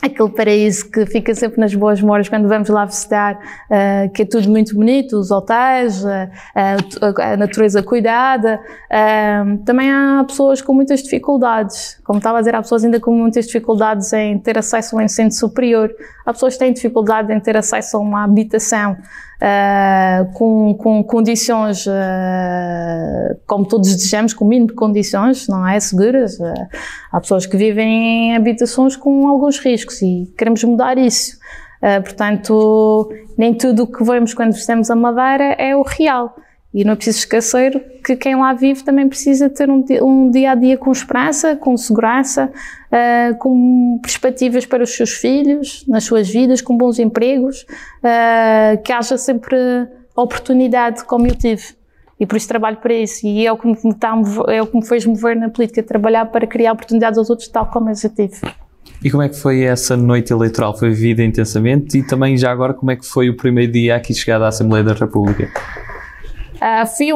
aquele 0.05 0.29
paraíso 0.29 0.89
que 0.89 1.05
fica 1.05 1.33
sempre 1.33 1.59
nas 1.59 1.73
boas 1.73 2.01
memórias 2.01 2.29
quando 2.29 2.47
vamos 2.47 2.69
lá 2.69 2.85
visitar, 2.85 3.35
uh, 3.35 4.11
que 4.13 4.21
é 4.21 4.25
tudo 4.25 4.49
muito 4.49 4.75
bonito, 4.75 5.17
os 5.17 5.31
hotéis, 5.31 6.03
uh, 6.03 6.29
a, 6.55 7.33
a, 7.33 7.37
natureza 7.37 7.81
cuidada. 7.83 8.59
Uh, 8.89 9.57
também 9.63 9.91
há 9.91 10.23
pessoas 10.27 10.61
com 10.61 10.73
muitas 10.73 11.01
dificuldades, 11.01 11.99
como 12.03 12.17
estava 12.17 12.37
a 12.37 12.41
dizer, 12.41 12.55
há 12.55 12.61
pessoas 12.61 12.83
ainda 12.83 12.99
com 12.99 13.11
muitas 13.11 13.45
dificuldades 13.45 14.11
em 14.13 14.37
ter 14.39 14.57
acesso 14.57 14.95
ao 14.95 15.01
ensino 15.01 15.31
superior, 15.31 15.93
há 16.25 16.33
pessoas 16.33 16.53
que 16.53 16.59
têm 16.59 16.73
dificuldade 16.73 17.33
em 17.33 17.39
ter 17.39 17.57
acesso 17.57 17.97
a 17.97 17.99
uma 17.99 18.23
habitação. 18.23 18.97
Uh, 19.35 20.31
com, 20.33 20.73
com, 20.75 21.03
condições, 21.03 21.85
uh, 21.85 21.91
como 23.45 23.67
todos 23.67 23.93
desejamos, 23.93 24.33
com 24.33 24.45
mínimo 24.45 24.67
de 24.67 24.73
condições, 24.73 25.47
não 25.47 25.67
é? 25.67 25.79
Seguras. 25.79 26.39
Uh, 26.39 26.53
há 27.11 27.19
pessoas 27.19 27.45
que 27.45 27.57
vivem 27.57 28.29
em 28.29 28.35
habitações 28.35 28.95
com 28.95 29.27
alguns 29.27 29.59
riscos 29.59 30.01
e 30.01 30.33
queremos 30.37 30.63
mudar 30.63 30.97
isso. 30.97 31.37
portanto, 32.03 33.11
nem 33.37 33.53
tudo 33.53 33.83
o 33.83 33.87
que 33.87 34.03
vemos 34.03 34.33
quando 34.33 34.53
visitamos 34.53 34.89
a 34.89 34.95
Madeira 34.95 35.55
é 35.59 35.75
o 35.75 35.83
real. 35.83 36.35
E 36.75 36.83
não 36.83 36.91
é 36.91 36.95
preciso 36.97 37.19
esquecer 37.19 38.01
que 38.03 38.17
quem 38.17 38.35
lá 38.35 38.51
vive 38.51 38.83
também 38.83 39.07
precisa 39.07 39.49
ter 39.49 39.69
um, 39.69 39.81
um 40.01 40.29
dia 40.29 40.51
a 40.51 40.55
dia 40.55 40.77
com 40.77 40.91
esperança, 40.91 41.55
com 41.55 41.77
segurança, 41.77 42.51
uh, 42.91 43.37
com 43.37 43.97
perspectivas 44.01 44.65
para 44.65 44.83
os 44.83 44.93
seus 44.93 45.11
filhos, 45.11 45.85
nas 45.87 46.03
suas 46.03 46.29
vidas, 46.29 46.59
com 46.59 46.75
bons 46.75 46.99
empregos, 46.99 47.65
uh, 48.03 48.83
que 48.83 48.91
haja 48.91 49.17
sempre 49.17 49.55
oportunidade 50.13 51.05
como 51.05 51.25
eu 51.25 51.33
tive. 51.33 51.63
E 52.19 52.25
por 52.25 52.35
isso 52.35 52.49
trabalho 52.49 52.75
para 52.75 52.93
isso. 52.93 53.25
E 53.25 53.47
é 53.47 53.51
o 53.53 53.57
que 53.57 53.67
me, 53.67 53.73
está, 53.73 54.13
é 54.49 54.61
o 54.61 54.67
que 54.67 54.75
me 54.75 54.85
fez 54.85 55.05
mover 55.05 55.37
na 55.37 55.47
política, 55.47 55.81
trabalhar 55.81 56.25
para 56.25 56.45
criar 56.45 56.73
oportunidades 56.73 57.17
aos 57.17 57.29
outros, 57.29 57.47
tal 57.47 57.67
como 57.67 57.89
eu 57.89 57.95
já 57.95 58.09
tive. 58.09 58.35
E 59.01 59.09
como 59.09 59.23
é 59.23 59.29
que 59.29 59.37
foi 59.37 59.61
essa 59.63 59.95
noite 59.95 60.33
eleitoral? 60.33 60.77
Foi 60.77 60.89
vivida 60.89 61.23
intensamente? 61.23 61.99
E 61.99 62.03
também, 62.03 62.35
já 62.35 62.51
agora, 62.51 62.73
como 62.73 62.91
é 62.91 62.97
que 62.97 63.05
foi 63.05 63.29
o 63.29 63.37
primeiro 63.37 63.71
dia 63.71 63.95
aqui 63.95 64.13
chegada 64.13 64.43
à 64.43 64.49
Assembleia 64.49 64.83
da 64.83 64.93
República? 64.93 65.49
Uh, 66.55 66.85
fui 66.95 67.07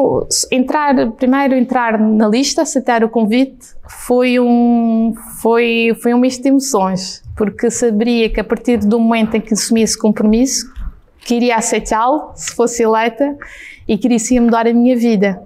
entrar, 0.52 1.12
primeiro 1.12 1.56
entrar 1.56 1.98
na 1.98 2.28
lista, 2.28 2.62
aceitar 2.62 3.04
o 3.04 3.10
convite, 3.10 3.68
foi 3.88 4.40
um, 4.40 5.14
foi, 5.42 5.98
foi 6.02 6.14
um 6.14 6.20
misto 6.20 6.44
de 6.44 6.50
emoções, 6.50 7.24
porque 7.38 7.72
saberia 7.72 8.30
que 8.30 8.40
a 8.40 8.44
partir 8.44 8.78
do 8.78 9.00
momento 9.00 9.36
em 9.36 9.42
que 9.42 9.54
assumi 9.54 9.82
esse 9.82 9.98
compromisso, 9.98 10.66
que 11.22 11.36
iria 11.36 11.56
aceitá-lo, 11.56 12.32
se 12.36 12.54
fosse 12.54 12.84
eleita, 12.84 13.38
e 13.88 13.98
que 13.98 14.08
iria 14.08 14.42
mudar 14.42 14.68
a 14.68 14.74
minha 14.74 14.96
vida. 14.96 15.42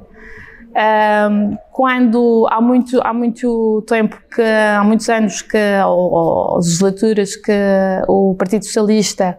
Quando 1.72 2.48
há 2.50 2.60
muito, 2.60 3.00
há 3.04 3.14
muito 3.14 3.84
tempo 3.88 4.18
que, 4.34 4.42
há 4.42 4.84
muitos 4.84 5.08
anos 5.08 5.42
que, 5.42 5.58
ou, 5.86 6.12
ou 6.12 6.56
legislaturas 6.58 7.36
que 7.36 7.52
o 8.08 8.36
Partido 8.36 8.66
Socialista 8.66 9.38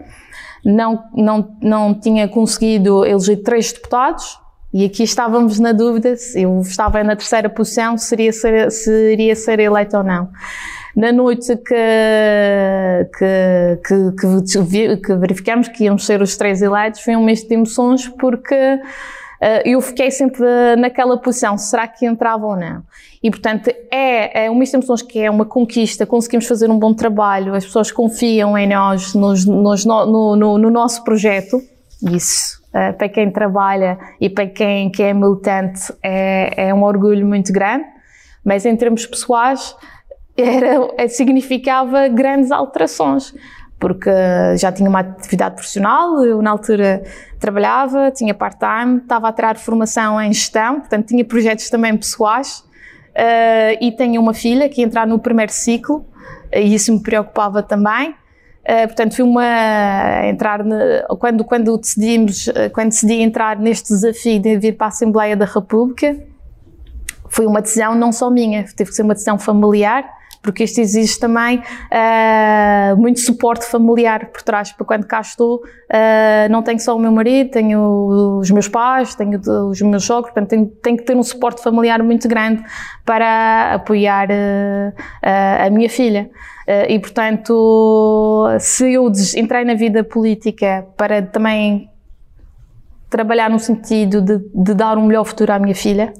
não, 0.64 1.02
não, 1.14 1.56
não 1.60 1.94
tinha 1.94 2.28
conseguido 2.28 3.04
eleger 3.04 3.42
três 3.42 3.72
deputados, 3.72 4.38
e 4.74 4.84
aqui 4.84 5.04
estávamos 5.04 5.60
na 5.60 5.70
dúvida, 5.70 6.16
eu 6.34 6.60
estava 6.62 7.04
na 7.04 7.14
terceira 7.14 7.48
posição, 7.48 7.96
seria 7.96 8.32
ser, 8.32 8.72
seria 8.72 9.36
ser 9.36 9.60
eleito 9.60 9.96
ou 9.96 10.02
não. 10.02 10.28
Na 10.96 11.12
noite 11.12 11.56
que, 11.56 11.74
que, 13.16 13.78
que, 13.86 14.96
que, 14.96 15.14
verificamos 15.14 15.68
que 15.68 15.84
íamos 15.84 16.04
ser 16.04 16.20
os 16.20 16.36
três 16.36 16.60
eleitos, 16.60 17.02
foi 17.02 17.14
um 17.14 17.24
mês 17.24 17.44
de 17.44 17.54
emoções 17.54 18.08
porque 18.08 18.56
uh, 18.56 19.62
eu 19.64 19.80
fiquei 19.80 20.10
sempre 20.10 20.44
naquela 20.76 21.16
posição, 21.18 21.56
será 21.56 21.86
que 21.86 22.04
entrava 22.04 22.44
ou 22.44 22.56
não? 22.56 22.82
E, 23.22 23.30
portanto, 23.30 23.70
é, 23.92 24.46
é 24.46 24.50
misto 24.50 24.72
de 24.72 24.78
emoções 24.78 25.02
que 25.02 25.20
é 25.20 25.30
uma 25.30 25.44
conquista, 25.44 26.04
conseguimos 26.04 26.48
fazer 26.48 26.68
um 26.68 26.80
bom 26.80 26.92
trabalho, 26.92 27.54
as 27.54 27.64
pessoas 27.64 27.92
confiam 27.92 28.58
em 28.58 28.66
nós, 28.66 29.14
nos, 29.14 29.44
nos, 29.44 29.84
no, 29.84 30.34
no, 30.34 30.58
no 30.58 30.68
nosso 30.68 31.04
projeto, 31.04 31.62
isso 32.10 32.63
Uh, 32.74 32.92
para 32.94 33.08
quem 33.08 33.30
trabalha 33.30 33.96
e 34.20 34.28
para 34.28 34.48
quem, 34.48 34.90
quem 34.90 35.06
é 35.06 35.14
militante 35.14 35.92
é, 36.02 36.68
é, 36.68 36.74
um 36.74 36.82
orgulho 36.82 37.24
muito 37.24 37.52
grande, 37.52 37.84
mas 38.44 38.66
em 38.66 38.74
termos 38.74 39.06
pessoais 39.06 39.76
era, 40.36 40.88
é, 40.98 41.06
significava 41.06 42.08
grandes 42.08 42.50
alterações, 42.50 43.32
porque 43.78 44.10
já 44.56 44.72
tinha 44.72 44.88
uma 44.90 45.00
atividade 45.00 45.54
profissional, 45.54 46.24
eu 46.24 46.42
na 46.42 46.50
altura 46.50 47.04
trabalhava, 47.38 48.10
tinha 48.10 48.34
part-time, 48.34 48.98
estava 48.98 49.28
a 49.28 49.32
tirar 49.32 49.56
formação 49.56 50.20
em 50.20 50.32
gestão, 50.32 50.80
portanto 50.80 51.06
tinha 51.06 51.24
projetos 51.24 51.70
também 51.70 51.96
pessoais 51.96 52.58
uh, 53.10 53.78
e 53.80 53.92
tenho 53.92 54.20
uma 54.20 54.34
filha 54.34 54.68
que 54.68 54.80
ia 54.80 54.86
entrar 54.86 55.06
no 55.06 55.18
primeiro 55.18 55.52
ciclo 55.52 56.04
e 56.52 56.74
isso 56.74 56.92
me 56.92 57.00
preocupava 57.00 57.62
também. 57.62 58.14
Uh, 58.64 58.86
portanto, 58.86 59.14
fui 59.14 59.24
uma 59.24 60.26
entrar 60.26 60.60
quando 61.18 61.44
quando 61.44 61.76
decidimos 61.76 62.46
uh, 62.46 62.70
quando 62.72 62.88
decidi 62.88 63.20
entrar 63.20 63.58
neste 63.58 63.88
desafio 63.90 64.40
de 64.40 64.56
vir 64.56 64.72
para 64.76 64.86
a 64.86 64.88
Assembleia 64.88 65.36
da 65.36 65.44
República, 65.44 66.16
foi 67.28 67.44
uma 67.44 67.60
decisão 67.60 67.94
não 67.94 68.10
só 68.10 68.30
minha, 68.30 68.64
teve 68.74 68.88
que 68.88 68.96
ser 68.96 69.02
uma 69.02 69.12
decisão 69.12 69.38
familiar, 69.38 70.04
porque 70.44 70.62
isto 70.62 70.78
exige 70.78 71.18
também 71.18 71.58
uh, 71.58 72.96
muito 72.96 73.18
suporte 73.20 73.64
familiar 73.64 74.26
por 74.26 74.42
trás, 74.42 74.70
para 74.70 74.84
quando 74.84 75.06
cá 75.06 75.22
estou, 75.22 75.56
uh, 75.56 76.50
não 76.50 76.62
tenho 76.62 76.78
só 76.78 76.94
o 76.94 76.98
meu 76.98 77.10
marido, 77.10 77.50
tenho 77.50 78.38
os 78.38 78.50
meus 78.50 78.68
pais, 78.68 79.14
tenho 79.14 79.40
os 79.70 79.80
meus 79.80 80.04
sogros, 80.04 80.32
portanto 80.32 80.50
tenho, 80.50 80.66
tenho, 80.66 80.96
que 80.98 81.04
ter 81.04 81.16
um 81.16 81.22
suporte 81.22 81.62
familiar 81.62 82.02
muito 82.02 82.28
grande 82.28 82.62
para 83.06 83.74
apoiar 83.74 84.28
uh, 84.28 85.66
a 85.66 85.70
minha 85.70 85.88
filha. 85.88 86.30
e 86.88 86.98
portanto, 86.98 88.46
se 88.58 88.92
eu 88.92 89.10
entrei 89.36 89.64
na 89.64 89.74
vida 89.74 90.04
política 90.04 90.86
para 90.96 91.22
também 91.22 91.90
trabalhar 93.08 93.48
no 93.48 93.58
sentido 93.58 94.20
de, 94.20 94.38
de 94.54 94.74
dar 94.74 94.98
um 94.98 95.06
melhor 95.06 95.24
futuro 95.24 95.52
à 95.52 95.58
minha 95.58 95.74
filha, 95.74 96.12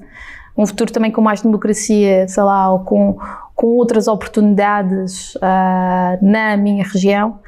um 0.57 0.65
futuro 0.65 0.91
também 0.91 1.11
com 1.11 1.21
mais 1.21 1.41
democracia, 1.41 2.27
sei 2.27 2.43
lá, 2.43 2.71
ou 2.71 2.79
com, 2.79 3.17
com 3.55 3.67
outras 3.77 4.07
oportunidades 4.07 5.35
uh, 5.35 5.39
na 6.21 6.57
minha 6.57 6.83
região, 6.83 7.39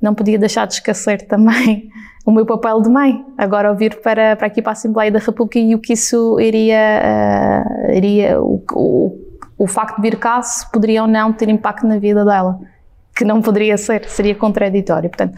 não 0.00 0.14
podia 0.14 0.38
deixar 0.38 0.66
de 0.66 0.74
esquecer 0.74 1.26
também 1.26 1.90
o 2.24 2.32
meu 2.32 2.46
papel 2.46 2.80
de 2.80 2.88
mãe, 2.88 3.24
agora 3.36 3.68
ao 3.68 3.76
vir 3.76 4.00
para, 4.00 4.34
para 4.36 4.46
aqui 4.46 4.62
para 4.62 4.72
a 4.72 4.72
Assembleia 4.72 5.10
da 5.10 5.18
República 5.18 5.58
e 5.58 5.74
o 5.74 5.78
que 5.78 5.92
isso 5.92 6.40
iria, 6.40 7.02
uh, 7.04 7.92
iria 7.92 8.40
o, 8.40 8.62
o, 8.72 9.18
o 9.58 9.66
facto 9.66 9.96
de 9.96 10.02
vir 10.02 10.18
cá 10.18 10.40
se 10.42 10.70
poderia 10.72 11.02
ou 11.02 11.08
não 11.08 11.32
ter 11.32 11.50
impacto 11.50 11.86
na 11.86 11.98
vida 11.98 12.24
dela, 12.24 12.58
que 13.14 13.24
não 13.24 13.42
poderia 13.42 13.76
ser, 13.76 14.08
seria 14.08 14.34
contraditório. 14.34 15.10
Portanto, 15.10 15.36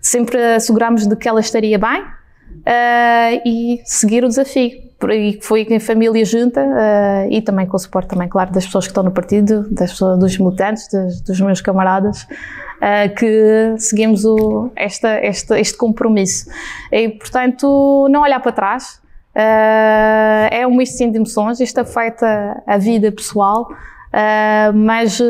sempre 0.00 0.54
asseguramos 0.54 1.06
de 1.06 1.16
que 1.16 1.28
ela 1.28 1.40
estaria 1.40 1.78
bem 1.78 2.02
uh, 2.02 3.42
e 3.44 3.80
seguir 3.84 4.22
o 4.22 4.28
desafio 4.28 4.85
e 5.10 5.38
foi 5.42 5.62
em 5.62 5.78
família 5.78 6.24
junta 6.24 6.62
uh, 6.62 7.30
e 7.30 7.42
também 7.42 7.66
com 7.66 7.76
o 7.76 7.78
suporte 7.78 8.08
também, 8.08 8.28
claro, 8.28 8.50
das 8.50 8.64
pessoas 8.64 8.86
que 8.86 8.90
estão 8.90 9.02
no 9.02 9.10
partido, 9.10 9.66
das 9.70 9.92
pessoas, 9.92 10.18
dos 10.18 10.38
militantes, 10.38 10.88
dos, 11.22 11.40
meus 11.40 11.60
camaradas, 11.60 12.22
uh, 12.22 13.14
que 13.14 13.74
seguimos 13.78 14.24
o, 14.24 14.70
esta, 14.74 15.08
esta, 15.08 15.60
este 15.60 15.76
compromisso. 15.76 16.50
E, 16.90 17.10
portanto, 17.10 18.08
não 18.10 18.22
olhar 18.22 18.40
para 18.40 18.52
trás, 18.52 19.02
uh, 19.36 20.48
é 20.50 20.66
um 20.66 20.74
misto 20.74 20.98
de 20.98 21.16
emoções, 21.16 21.60
isto 21.60 21.78
afeta 21.78 22.62
a 22.66 22.78
vida 22.78 23.12
pessoal, 23.12 23.68
Uh, 24.06 24.72
mas 24.74 25.20
uh, 25.20 25.24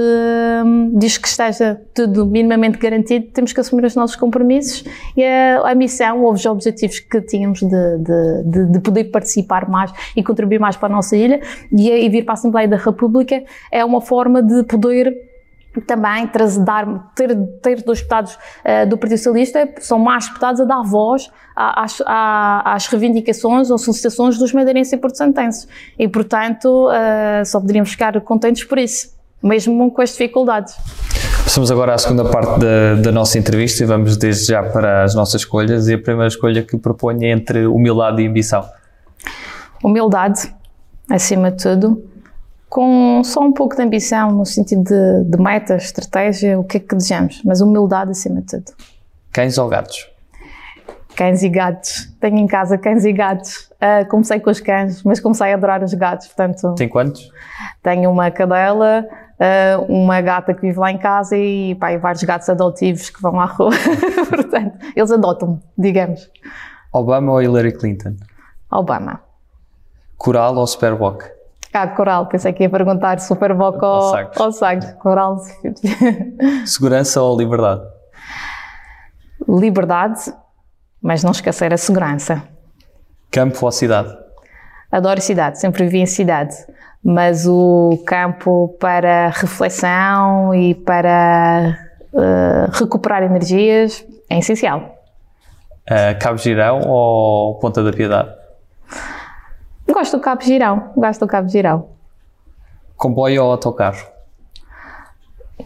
diz 0.92 1.18
que 1.18 1.26
esteja 1.26 1.80
tudo 1.94 2.26
minimamente 2.26 2.78
garantido, 2.78 3.26
temos 3.32 3.52
que 3.52 3.58
assumir 3.58 3.84
os 3.84 3.96
nossos 3.96 4.16
compromissos 4.16 4.84
e 5.16 5.24
a, 5.24 5.70
a 5.70 5.74
missão 5.74 6.22
ou 6.22 6.32
os 6.32 6.44
objetivos 6.46 7.00
que 7.00 7.20
tínhamos 7.22 7.60
de, 7.60 7.68
de, 7.68 8.42
de, 8.44 8.72
de, 8.72 8.80
poder 8.80 9.04
participar 9.04 9.68
mais 9.68 9.90
e 10.14 10.22
contribuir 10.22 10.60
mais 10.60 10.76
para 10.76 10.92
a 10.92 10.96
nossa 10.96 11.16
ilha 11.16 11.40
e, 11.72 11.90
e 11.90 12.08
vir 12.08 12.24
para 12.24 12.34
a 12.34 12.36
Assembleia 12.36 12.68
da 12.68 12.76
República 12.76 13.42
é 13.72 13.84
uma 13.84 14.00
forma 14.00 14.42
de 14.42 14.62
poder 14.64 15.12
também 15.80 16.28
dar, 16.64 17.12
ter, 17.14 17.36
ter 17.62 17.82
dois 17.82 17.98
deputados 17.98 18.34
uh, 18.34 18.88
do 18.88 18.96
Partido 18.96 19.18
Socialista, 19.18 19.68
são 19.80 19.98
mais 19.98 20.26
deputados 20.26 20.60
a 20.60 20.64
dar 20.64 20.82
voz 20.82 21.30
às, 21.54 22.02
às, 22.06 22.86
reivindicações 22.86 23.70
ou 23.70 23.78
solicitações 23.78 24.38
dos 24.38 24.52
madeirenses 24.52 24.92
e 24.92 24.96
porto-santenses. 24.96 25.68
E, 25.98 26.08
portanto, 26.08 26.88
uh, 26.88 27.44
só 27.44 27.60
poderíamos 27.60 27.90
ficar 27.90 28.20
contentes 28.20 28.64
por 28.64 28.78
isso, 28.78 29.10
mesmo 29.42 29.90
com 29.90 30.02
as 30.02 30.10
dificuldades. 30.10 30.74
Passamos 31.42 31.70
agora 31.70 31.94
à 31.94 31.98
segunda 31.98 32.24
parte 32.24 32.58
da, 32.58 32.94
da, 32.96 33.12
nossa 33.12 33.38
entrevista 33.38 33.82
e 33.82 33.86
vamos 33.86 34.16
desde 34.16 34.46
já 34.46 34.62
para 34.62 35.04
as 35.04 35.14
nossas 35.14 35.42
escolhas. 35.42 35.86
E 35.88 35.94
a 35.94 35.98
primeira 35.98 36.26
escolha 36.26 36.62
que 36.62 36.76
proponho 36.76 37.22
é 37.24 37.30
entre 37.30 37.66
humildade 37.66 38.20
e 38.20 38.26
ambição. 38.26 38.64
Humildade, 39.82 40.52
acima 41.08 41.52
de 41.52 41.62
tudo 41.62 42.15
com 42.76 43.24
só 43.24 43.40
um 43.40 43.54
pouco 43.54 43.74
de 43.74 43.80
ambição 43.80 44.30
no 44.32 44.44
sentido 44.44 44.82
de, 44.82 45.24
de 45.30 45.42
meta, 45.42 45.76
estratégia, 45.76 46.60
o 46.60 46.62
que 46.62 46.76
é 46.76 46.80
que 46.80 46.94
desejamos, 46.94 47.40
mas 47.42 47.62
humildade 47.62 48.10
acima 48.10 48.42
de 48.42 48.48
tudo. 48.48 48.76
Cães 49.32 49.56
ou 49.56 49.66
gatos? 49.66 50.12
Cães 51.16 51.42
e 51.42 51.48
gatos. 51.48 52.14
Tenho 52.20 52.36
em 52.36 52.46
casa 52.46 52.76
cães 52.76 53.06
e 53.06 53.14
gatos. 53.14 53.70
Uh, 53.76 54.06
comecei 54.10 54.38
com 54.40 54.50
os 54.50 54.60
cães, 54.60 55.02
mas 55.04 55.20
comecei 55.20 55.52
a 55.52 55.54
adorar 55.54 55.82
os 55.82 55.94
gatos, 55.94 56.26
portanto... 56.26 56.74
Tem 56.74 56.86
quantos? 56.86 57.32
Tenho 57.82 58.10
uma 58.10 58.30
cadela, 58.30 59.06
uh, 59.08 59.82
uma 59.90 60.20
gata 60.20 60.52
que 60.52 60.60
vive 60.60 60.78
lá 60.78 60.92
em 60.92 60.98
casa 60.98 61.34
e, 61.34 61.74
pá, 61.76 61.92
e 61.92 61.96
vários 61.96 62.24
gatos 62.24 62.46
adotivos 62.50 63.08
que 63.08 63.22
vão 63.22 63.40
à 63.40 63.46
rua. 63.46 63.70
portanto, 64.28 64.76
eles 64.94 65.10
adotam-me, 65.10 65.62
digamos. 65.78 66.30
Obama 66.92 67.32
ou 67.32 67.40
Hillary 67.40 67.72
Clinton? 67.72 68.16
Obama. 68.70 69.22
Coral 70.18 70.54
ou 70.56 70.66
Superboc? 70.66 71.35
Ah, 71.78 71.88
coral, 71.88 72.24
pensei 72.24 72.54
que 72.54 72.62
ia 72.62 72.70
perguntar 72.70 73.20
Superboc 73.20 73.82
ou, 73.82 74.14
ou 74.38 74.50
Sagres. 74.50 74.94
Coral. 74.94 75.36
Segurança 76.64 77.20
ou 77.20 77.36
liberdade? 77.36 77.82
Liberdade, 79.46 80.32
mas 81.02 81.22
não 81.22 81.32
esquecer 81.32 81.74
a 81.74 81.76
segurança. 81.76 82.42
Campo 83.30 83.62
ou 83.62 83.70
cidade? 83.70 84.08
Adoro 84.90 85.20
cidade, 85.20 85.60
sempre 85.60 85.84
vivi 85.84 85.98
em 85.98 86.06
cidade. 86.06 86.56
Mas 87.04 87.46
o 87.46 88.02
campo 88.06 88.74
para 88.80 89.28
reflexão 89.28 90.54
e 90.54 90.74
para 90.74 91.78
uh, 92.14 92.70
recuperar 92.72 93.22
energias 93.22 94.02
é 94.30 94.38
essencial. 94.38 94.78
Uh, 95.90 96.18
Cabo 96.18 96.38
Girão 96.38 96.80
ou 96.86 97.58
Ponta 97.58 97.84
da 97.84 97.92
Piedade? 97.92 98.45
Gosto 99.96 100.18
do 100.18 100.22
Cabo 100.22 100.42
Girão, 100.42 100.92
gosto 100.94 101.20
do 101.20 101.26
Cabo 101.26 101.48
Girão. 101.48 101.88
Comboio 102.98 103.42
ou 103.42 103.52
autocarro? 103.52 104.06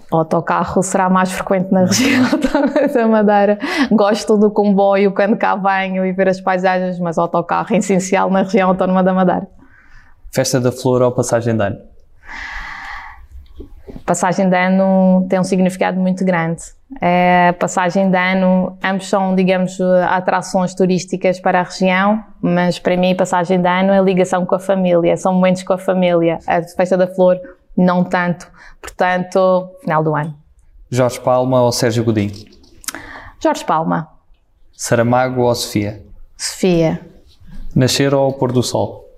O 0.08 0.18
autocarro 0.18 0.84
será 0.84 1.10
mais 1.10 1.32
frequente 1.32 1.72
na 1.72 1.80
região 1.80 2.22
da 2.94 3.08
Madeira. 3.08 3.58
Gosto 3.90 4.36
do 4.36 4.48
comboio 4.48 5.12
quando 5.12 5.36
cá 5.36 5.56
venho 5.56 6.06
e 6.06 6.12
ver 6.12 6.28
as 6.28 6.40
paisagens, 6.40 7.00
mas 7.00 7.18
o 7.18 7.22
autocarro 7.22 7.74
é 7.74 7.78
essencial 7.78 8.30
na 8.30 8.42
região 8.42 8.68
autónoma 8.68 9.02
da 9.02 9.12
Madeira. 9.12 9.48
Festa 10.32 10.60
da 10.60 10.70
Flor 10.70 11.02
ou 11.02 11.10
Passagem 11.10 11.56
de 11.56 11.64
Ano? 11.64 11.78
Passagem 14.06 14.48
de 14.48 14.56
Ano 14.56 15.26
tem 15.28 15.40
um 15.40 15.44
significado 15.44 15.98
muito 15.98 16.24
grande 16.24 16.62
é, 16.98 17.52
passagem 17.52 18.10
de 18.10 18.16
ano, 18.16 18.76
ambos 18.82 19.08
são, 19.08 19.34
digamos, 19.36 19.80
atrações 19.80 20.74
turísticas 20.74 21.38
para 21.38 21.60
a 21.60 21.62
região, 21.62 22.24
mas 22.40 22.78
para 22.78 22.96
mim, 22.96 23.14
passagem 23.14 23.60
de 23.60 23.68
ano 23.68 23.92
é 23.92 24.00
ligação 24.00 24.44
com 24.44 24.54
a 24.54 24.58
família, 24.58 25.16
são 25.16 25.34
momentos 25.34 25.62
com 25.62 25.72
a 25.72 25.78
família. 25.78 26.38
A 26.46 26.62
Festa 26.62 26.96
da 26.96 27.06
Flor, 27.06 27.38
não 27.76 28.02
tanto. 28.02 28.50
Portanto, 28.80 29.70
final 29.82 30.02
do 30.02 30.14
ano. 30.14 30.34
Jorge 30.90 31.20
Palma 31.20 31.62
ou 31.62 31.70
Sérgio 31.70 32.02
Godinho? 32.02 32.34
Jorge 33.38 33.64
Palma. 33.64 34.08
Saramago 34.72 35.42
ou 35.42 35.54
Sofia? 35.54 36.02
Sofia. 36.36 37.00
Nascer 37.74 38.12
ou 38.12 38.32
pôr 38.32 38.50
do 38.50 38.62
sol? 38.62 39.08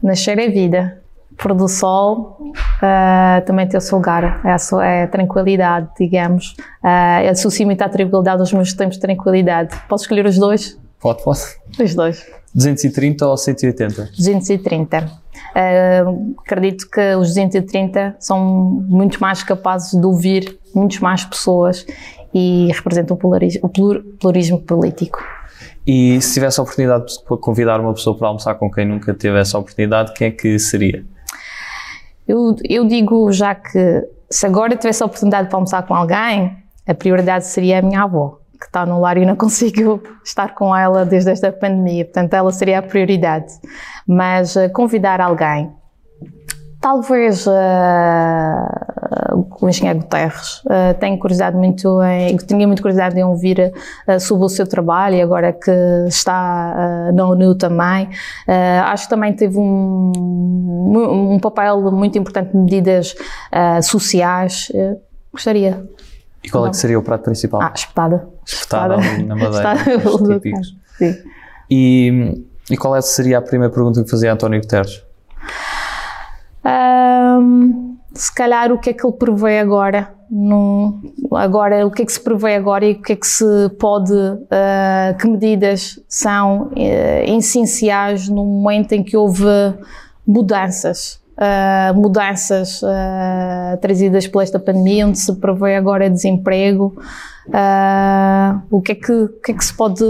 Nascer 0.00 0.38
é 0.38 0.48
vida 0.48 1.02
pôr 1.36 1.54
do 1.54 1.68
sol 1.68 2.38
uh, 2.40 3.44
também 3.46 3.68
tem 3.68 3.78
o 3.78 3.80
seu 3.80 3.98
lugar, 3.98 4.40
é 4.44 4.52
a, 4.52 4.58
sua, 4.58 4.86
é 4.86 5.02
a 5.04 5.08
tranquilidade, 5.08 5.88
digamos. 5.98 6.54
Uh, 6.82 7.24
eu 7.24 7.30
associo 7.30 7.66
muito 7.66 7.82
à 7.82 7.88
tranquilidade 7.88 8.40
aos 8.40 8.52
meus 8.52 8.72
tempos 8.72 8.96
de 8.96 9.02
tranquilidade. 9.02 9.76
Posso 9.88 10.04
escolher 10.04 10.26
os 10.26 10.38
dois? 10.38 10.78
Pode, 11.00 11.22
pode. 11.22 11.40
Os 11.80 11.94
dois. 11.94 12.26
230 12.54 13.26
ou 13.26 13.36
180? 13.36 14.10
230. 14.16 15.26
Uh, 15.54 16.34
acredito 16.38 16.88
que 16.90 17.14
os 17.16 17.28
230 17.28 18.16
são 18.18 18.38
muito 18.88 19.20
mais 19.20 19.42
capazes 19.42 19.98
de 19.98 20.06
ouvir 20.06 20.58
muitas 20.74 21.00
mais 21.00 21.24
pessoas 21.24 21.86
e 22.32 22.68
representam 22.72 23.16
o 23.16 23.68
pluralismo 24.18 24.60
político. 24.60 25.22
E 25.86 26.20
se 26.20 26.34
tivesse 26.34 26.58
a 26.58 26.62
oportunidade 26.62 27.06
de 27.06 27.22
convidar 27.40 27.80
uma 27.80 27.94
pessoa 27.94 28.16
para 28.16 28.28
almoçar 28.28 28.54
com 28.56 28.70
quem 28.70 28.84
nunca 28.84 29.14
teve 29.14 29.38
essa 29.38 29.58
oportunidade, 29.58 30.12
quem 30.14 30.28
é 30.28 30.30
que 30.30 30.58
seria? 30.58 31.04
Eu, 32.26 32.56
eu 32.68 32.86
digo 32.86 33.30
já 33.32 33.54
que 33.54 34.06
se 34.28 34.46
agora 34.46 34.76
tivesse 34.76 35.02
a 35.02 35.06
oportunidade 35.06 35.48
para 35.48 35.56
almoçar 35.56 35.82
com 35.86 35.94
alguém, 35.94 36.56
a 36.86 36.94
prioridade 36.94 37.46
seria 37.46 37.78
a 37.78 37.82
minha 37.82 38.02
avó, 38.02 38.38
que 38.58 38.66
está 38.66 38.84
no 38.84 39.00
lar 39.00 39.16
e 39.16 39.26
não 39.26 39.34
consigo 39.36 40.02
estar 40.24 40.54
com 40.54 40.74
ela 40.74 41.04
desde 41.04 41.30
esta 41.30 41.52
pandemia. 41.52 42.04
Portanto, 42.04 42.34
ela 42.34 42.50
seria 42.52 42.78
a 42.78 42.82
prioridade. 42.82 43.52
Mas 44.06 44.56
uh, 44.56 44.70
convidar 44.72 45.20
alguém, 45.20 45.72
talvez 46.80 47.46
uh, 47.46 47.50
o 49.60 49.68
engenheiro 49.68 50.00
Guterres. 50.00 50.62
Uh, 50.64 50.94
tenho 50.98 51.18
curiosidade 51.18 51.56
muito 51.56 52.02
em, 52.02 52.36
tinha 52.36 52.66
muita 52.66 52.82
curiosidade 52.82 53.18
em 53.18 53.24
ouvir 53.24 53.72
uh, 54.06 54.20
sobre 54.20 54.44
o 54.44 54.48
seu 54.48 54.66
trabalho 54.66 55.16
e 55.16 55.22
agora 55.22 55.52
que 55.52 55.70
está 56.06 57.10
na 57.12 57.26
ONU 57.26 57.54
também. 57.54 58.08
acho 58.84 59.04
que 59.04 59.10
também 59.10 59.34
teve 59.34 59.58
um, 59.58 60.12
um 61.34 61.38
papel 61.40 61.80
muito 61.90 62.18
importante 62.18 62.52
de 62.52 62.58
medidas 62.58 63.14
sociais. 63.82 64.70
gostaria. 65.32 65.86
E 66.42 66.50
qual 66.50 66.66
é 66.66 66.70
que 66.70 66.76
seria 66.76 66.98
o 66.98 67.02
prato 67.02 67.24
principal? 67.24 67.60
Ah, 67.60 67.72
espetada. 67.74 68.28
Espetada, 68.46 68.96
na 69.26 69.34
madeira. 69.34 69.74
Espetada. 69.74 70.40
Sim. 70.98 71.14
E, 71.70 72.44
e 72.70 72.76
qual 72.76 72.94
é 72.94 73.00
seria 73.00 73.38
a 73.38 73.42
primeira 73.42 73.72
pergunta 73.72 74.02
que 74.02 74.10
fazia 74.10 74.32
António 74.32 74.60
Guterres? 74.60 75.05
Um, 76.66 77.96
se 78.12 78.34
calhar 78.34 78.72
o 78.72 78.78
que 78.78 78.90
é 78.90 78.92
que 78.92 79.06
ele 79.06 79.16
prevê 79.16 79.58
agora, 79.60 80.12
agora 81.32 81.86
o 81.86 81.90
que 81.90 82.02
é 82.02 82.06
que 82.06 82.12
se 82.12 82.20
prevê 82.20 82.56
agora 82.56 82.84
e 82.84 82.92
o 82.92 83.02
que 83.02 83.12
é 83.12 83.16
que 83.16 83.26
se 83.26 83.68
pode, 83.78 84.12
uh, 84.12 85.16
que 85.20 85.28
medidas 85.28 86.00
são 86.08 86.68
uh, 86.68 87.36
essenciais 87.36 88.28
no 88.28 88.44
momento 88.44 88.92
em 88.92 89.04
que 89.04 89.16
houve 89.16 89.44
mudanças. 90.26 91.24
Uh, 91.36 91.94
mudanças 91.94 92.80
uh, 92.82 93.76
trazidas 93.82 94.26
por 94.26 94.42
esta 94.42 94.58
pandemia, 94.58 95.06
onde 95.06 95.18
se 95.18 95.32
prevê 95.36 95.76
agora 95.76 96.08
desemprego. 96.08 96.96
O, 98.70 98.80
que 98.80 98.92
é 98.92 98.94
que, 98.94 99.12
o 99.12 99.28
que 99.44 99.52
é 99.52 99.54
que 99.54 99.64
se 99.64 99.76
pode 99.76 100.02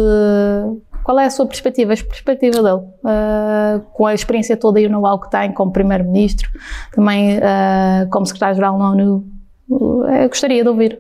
qual 1.07 1.21
é 1.21 1.27
a 1.27 1.31
sua 1.31 1.47
perspectiva, 1.47 1.93
a 1.93 1.97
perspectiva 1.97 2.61
dele, 2.61 2.83
uh, 3.05 3.81
com 3.93 4.07
a 4.07 4.13
experiência 4.13 4.57
toda 4.57 4.81
e 4.81 4.89
o 4.89 4.91
know-how 4.91 5.21
que 5.21 5.31
tem 5.31 5.53
como 5.53 5.71
Primeiro-Ministro, 5.71 6.51
também 6.93 7.39
uh, 7.39 8.11
como 8.11 8.27
Secretário-Geral 8.27 8.77
da 8.77 8.91
ONU? 8.91 9.25
Uh, 9.71 10.29
gostaria 10.29 10.65
de 10.65 10.69
ouvir. 10.69 10.99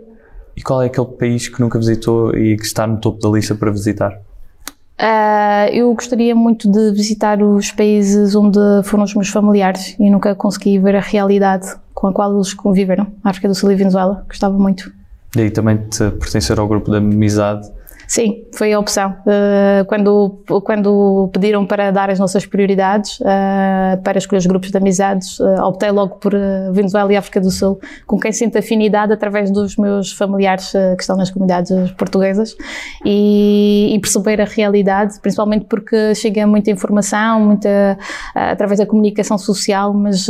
E 0.57 0.63
qual 0.63 0.81
é 0.81 0.87
aquele 0.87 1.09
país 1.09 1.49
que 1.49 1.61
nunca 1.61 1.77
visitou 1.81 2.33
e 2.37 2.57
que 2.57 2.63
está 2.63 2.87
no 2.87 3.01
topo 3.01 3.19
da 3.19 3.29
lista 3.31 3.57
para 3.57 3.69
visitar? 3.73 4.13
Uh, 4.13 5.73
eu 5.73 5.93
gostaria 5.93 6.37
muito 6.37 6.71
de 6.71 6.93
visitar 6.93 7.43
os 7.43 7.73
países 7.73 8.37
onde 8.37 8.61
foram 8.85 9.03
os 9.03 9.13
meus 9.13 9.29
familiares 9.29 9.97
e 9.99 10.09
nunca 10.09 10.37
consegui 10.37 10.79
ver 10.79 10.95
a 10.95 11.01
realidade 11.01 11.67
com 11.93 12.07
a 12.07 12.13
qual 12.13 12.33
eles 12.33 12.55
conviveram. 12.55 13.09
África 13.25 13.49
do 13.49 13.57
Sul 13.57 13.73
e 13.73 13.75
Venezuela, 13.75 14.25
gostava 14.29 14.57
muito. 14.57 14.89
E 15.37 15.41
aí 15.41 15.51
também 15.51 15.79
de 15.79 16.13
pertencer 16.13 16.61
ao 16.61 16.69
grupo 16.69 16.93
da 16.93 16.99
amizade 16.99 17.69
Sim, 18.09 18.45
foi 18.55 18.73
a 18.73 18.79
opção. 18.79 19.17
Uh, 19.27 19.85
quando, 19.87 20.39
quando 20.65 21.29
pediram 21.33 21.67
para 21.67 21.91
dar 21.91 22.09
as 22.09 22.19
nossas 22.19 22.47
prioridades, 22.47 23.19
uh, 23.21 24.01
para 24.03 24.19
escolher 24.19 24.39
os 24.39 24.47
grupos 24.47 24.71
de 24.71 24.77
amizades, 24.77 25.41
uh, 25.41 25.63
optei 25.63 25.91
logo 25.91 26.17
por 26.17 26.33
Venezuela 26.73 27.13
e 27.13 27.17
África 27.17 27.41
do 27.41 27.51
Sul, 27.51 27.81
com 28.07 28.19
quem 28.19 28.31
sinto 28.31 28.59
afinidade 28.59 29.13
através 29.13 29.51
dos 29.51 29.77
meus 29.77 30.13
familiares 30.13 30.71
que 30.71 31.01
estão 31.01 31.17
nas 31.17 31.31
comunidades 31.31 31.71
portuguesas 31.93 32.57
e, 33.05 33.93
e, 33.95 33.99
perceber 33.99 34.41
a 34.41 34.45
realidade, 34.45 35.19
principalmente 35.21 35.67
porque 35.67 36.15
chega 36.15 36.47
muita 36.47 36.71
informação, 36.71 37.41
muita, 37.41 37.99
através 38.35 38.79
da 38.79 38.87
comunicação 38.87 39.37
social, 39.37 39.93
mas 39.93 40.27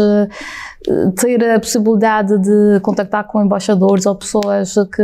ter 1.17 1.45
a 1.51 1.59
possibilidade 1.59 2.39
de 2.39 2.81
contactar 2.81 3.25
com 3.25 3.43
embaixadores 3.43 4.07
ou 4.07 4.15
pessoas 4.15 4.75
que 4.75 5.03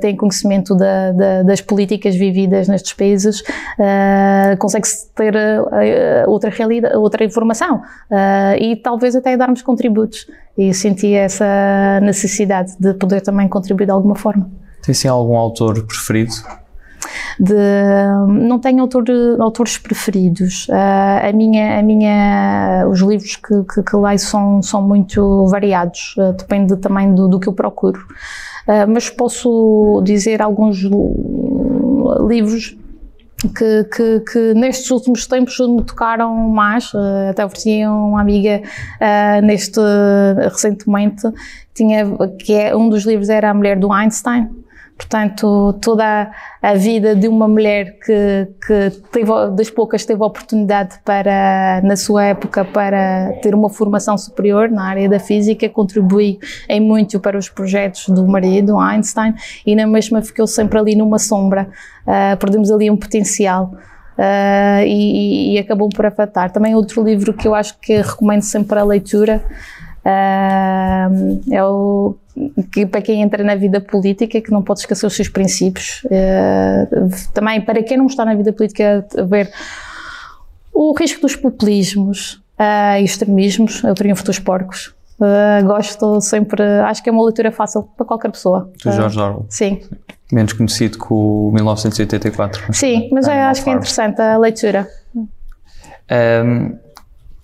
têm 0.00 0.16
conhecimento 0.16 0.74
da, 0.74 1.12
da, 1.12 1.42
das 1.42 1.60
políticas 1.60 2.05
vividas 2.14 2.68
nestes 2.68 2.92
países, 2.92 3.40
uh, 3.40 4.56
consegue-se 4.58 5.10
ter 5.14 5.34
uh, 5.34 6.30
outra 6.30 6.50
realidade, 6.50 6.96
outra 6.96 7.24
informação 7.24 7.76
uh, 7.76 8.60
e 8.60 8.76
talvez 8.76 9.16
até 9.16 9.36
darmos 9.36 9.62
contributos. 9.62 10.26
E 10.56 10.72
senti 10.72 11.12
essa 11.12 12.00
necessidade 12.00 12.72
de 12.78 12.94
poder 12.94 13.20
também 13.20 13.48
contribuir 13.48 13.86
de 13.86 13.92
alguma 13.92 14.14
forma. 14.14 14.48
Tem 14.82 14.94
sim 14.94 15.08
algum 15.08 15.36
autor 15.36 15.84
preferido? 15.86 16.32
de 17.38 17.54
não 18.28 18.58
tenho 18.58 18.80
autor, 18.80 19.04
autores 19.38 19.78
preferidos. 19.78 20.68
Uh, 20.68 21.28
a 21.28 21.32
minha, 21.32 21.78
a 21.78 21.82
minha, 21.82 22.86
os 22.90 23.00
livros 23.00 23.36
que, 23.36 23.62
que, 23.64 23.82
que 23.82 23.96
leio 23.96 24.18
são, 24.18 24.62
são 24.62 24.82
muito 24.82 25.46
variados, 25.46 26.14
uh, 26.18 26.32
depende 26.32 26.76
também 26.76 27.14
do, 27.14 27.28
do 27.28 27.38
que 27.38 27.48
eu 27.48 27.52
procuro. 27.52 28.00
Uh, 28.66 28.88
mas 28.88 29.08
posso 29.08 30.02
dizer 30.04 30.42
alguns 30.42 30.82
livros 32.26 32.76
que, 33.54 33.84
que, 33.84 34.20
que, 34.20 34.54
nestes 34.54 34.90
últimos 34.90 35.26
tempos 35.26 35.58
me 35.60 35.82
tocaram 35.82 36.34
mais. 36.48 36.90
até 37.30 37.44
ofereci 37.44 37.84
uma 37.86 38.20
amiga 38.20 38.62
uh, 38.62 39.44
neste 39.44 39.80
recentemente 40.50 41.22
tinha 41.74 42.06
que 42.38 42.54
é 42.54 42.74
um 42.74 42.88
dos 42.88 43.04
livros 43.04 43.28
era 43.28 43.50
a 43.50 43.54
mulher 43.54 43.78
do 43.78 43.92
Einstein 43.92 44.48
Portanto, 44.96 45.74
toda 45.82 46.30
a 46.62 46.74
vida 46.74 47.14
de 47.14 47.28
uma 47.28 47.46
mulher 47.46 47.98
que, 47.98 48.48
que 48.66 48.90
teve, 49.12 49.30
das 49.54 49.68
poucas 49.68 50.06
teve 50.06 50.22
oportunidade 50.22 50.98
para, 51.04 51.82
na 51.84 51.96
sua 51.96 52.24
época, 52.24 52.64
para 52.64 53.34
ter 53.42 53.54
uma 53.54 53.68
formação 53.68 54.16
superior 54.16 54.70
na 54.70 54.84
área 54.84 55.06
da 55.06 55.18
física, 55.18 55.68
contribuiu 55.68 56.38
em 56.66 56.80
muito 56.80 57.20
para 57.20 57.36
os 57.36 57.50
projetos 57.50 58.08
do 58.08 58.26
marido, 58.26 58.78
Einstein, 58.78 59.34
e 59.66 59.76
na 59.76 59.86
mesma 59.86 60.22
ficou 60.22 60.46
sempre 60.46 60.78
ali 60.78 60.96
numa 60.96 61.18
sombra. 61.18 61.68
Uh, 62.06 62.36
perdemos 62.38 62.70
ali 62.70 62.90
um 62.90 62.96
potencial. 62.96 63.74
Uh, 64.16 64.80
e, 64.86 65.52
e, 65.52 65.58
acabou 65.58 65.90
por 65.90 66.06
afetar. 66.06 66.50
Também 66.50 66.74
outro 66.74 67.04
livro 67.04 67.34
que 67.34 67.46
eu 67.46 67.54
acho 67.54 67.78
que 67.78 67.98
recomendo 67.98 68.40
sempre 68.40 68.68
para 68.68 68.80
a 68.80 68.84
leitura 68.84 69.44
uh, 70.06 71.52
é 71.52 71.62
o 71.62 72.16
que 72.72 72.84
para 72.86 73.00
quem 73.00 73.22
entra 73.22 73.42
na 73.42 73.54
vida 73.54 73.80
política 73.80 74.40
que 74.40 74.50
não 74.50 74.62
pode 74.62 74.80
esquecer 74.80 75.06
os 75.06 75.14
seus 75.14 75.28
princípios. 75.28 76.02
Uh, 76.04 77.08
também 77.32 77.60
para 77.60 77.82
quem 77.82 77.96
não 77.96 78.06
está 78.06 78.24
na 78.24 78.34
vida 78.34 78.52
política 78.52 79.06
ver 79.28 79.50
o 80.72 80.94
risco 80.98 81.22
dos 81.22 81.34
populismos 81.34 82.34
uh, 82.58 83.00
e 83.00 83.04
extremismos, 83.04 83.82
é 83.82 83.90
o 83.90 83.94
triunfo 83.94 84.24
dos 84.24 84.38
porcos. 84.38 84.94
Uh, 85.18 85.64
gosto 85.66 86.20
sempre, 86.20 86.62
acho 86.62 87.02
que 87.02 87.08
é 87.08 87.12
uma 87.12 87.24
leitura 87.24 87.50
fácil 87.50 87.84
para 87.96 88.04
qualquer 88.04 88.30
pessoa. 88.30 88.70
Do 88.84 88.92
George 88.92 89.18
Orwell. 89.18 89.46
Sim. 89.48 89.80
Menos 90.30 90.52
conhecido 90.52 90.98
que 90.98 91.06
o 91.08 91.50
1984. 91.54 92.64
Mas 92.68 92.76
sim, 92.76 93.08
mas 93.10 93.26
é, 93.26 93.44
acho 93.44 93.64
que 93.64 93.70
é 93.70 93.72
interessante 93.72 94.20
a 94.20 94.36
leitura. 94.36 94.86
Um, 95.14 96.76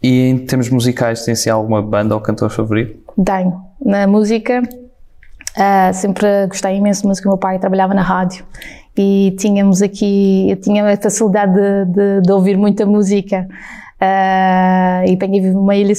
e 0.02 0.28
em 0.28 0.38
termos 0.38 0.68
musicais, 0.68 1.24
tem-se 1.24 1.48
alguma 1.48 1.80
banda 1.80 2.14
ou 2.14 2.20
cantor 2.20 2.50
favorito? 2.50 3.00
Tenho. 3.24 3.62
Na 3.84 4.06
música, 4.06 4.62
Uh, 5.56 5.92
sempre 5.92 6.46
gostei 6.46 6.76
imenso 6.76 7.02
de 7.02 7.08
música. 7.08 7.28
Meu 7.28 7.38
pai 7.38 7.58
trabalhava 7.58 7.94
na 7.94 8.02
rádio 8.02 8.44
e 8.96 9.34
tínhamos 9.38 9.82
aqui, 9.82 10.50
eu 10.50 10.56
tinha 10.56 10.84
a 10.84 10.96
facilidade 10.96 11.52
de, 11.52 11.84
de, 11.92 12.20
de 12.22 12.32
ouvir 12.32 12.56
muita 12.56 12.86
música. 12.86 13.46
Uh, 14.00 15.06
e 15.06 15.16
para 15.16 15.28
vive 15.28 15.50
numa 15.50 15.76
ilha 15.76 15.92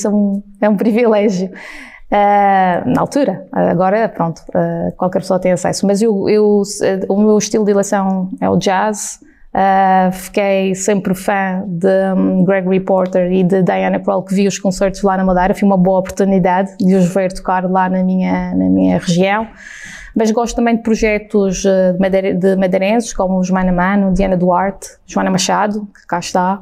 é 0.62 0.70
um 0.70 0.76
privilégio. 0.76 1.50
Uh, 2.12 2.89
na 2.89 3.02
altura, 3.02 3.48
agora, 3.52 4.08
pronto, 4.08 4.44
qualquer 4.98 5.20
pessoa 5.20 5.39
tem 5.39 5.52
acesso. 5.52 5.86
Mas 5.88 6.02
eu, 6.02 6.30
eu, 6.30 6.62
o 7.10 7.18
meu 7.18 7.38
estilo 7.38 7.66
de 7.66 7.72
eleição 7.72 8.30
é 8.39 8.50
o 8.50 8.58
jazz, 8.58 9.20
Uh, 9.54 10.12
fiquei 10.12 10.74
sempre 10.74 11.13
fã 11.13 11.63
de 11.68 12.13
um, 12.16 12.44
Gregory 12.44 12.80
Porter 12.80 13.32
e 13.32 13.44
de 13.44 13.62
Diana 13.62 14.00
Krall, 14.00 14.24
que 14.24 14.34
vi 14.34 14.48
os 14.48 14.58
concertos 14.58 15.04
lá 15.04 15.16
na 15.16 15.24
Madeira. 15.24 15.54
Foi 15.54 15.68
uma 15.68 15.78
boa 15.78 16.00
oportunidade 16.00 16.76
de 16.80 16.96
os 16.96 17.13
ver 17.13 17.32
tocar 17.32 17.63
lá 17.70 17.88
na 17.88 18.04
minha, 18.04 18.56
na 18.56 18.68
minha 18.68 18.98
região. 18.98 19.48
Mas 20.15 20.32
gosto 20.32 20.56
também 20.56 20.76
de 20.76 20.84
projetos 20.84 21.65
uh, 21.65 21.97
de, 22.36 22.56
madeirenses, 22.56 23.13
como 23.13 23.39
os 23.39 23.49
Mano 23.49 23.73
Mano, 23.73 24.13
Diana 24.13 24.38
Duarte, 24.38 24.89
Joana 25.06 25.32
Machado, 25.32 25.88
que 25.93 26.06
cá 26.08 26.19
está. 26.19 26.62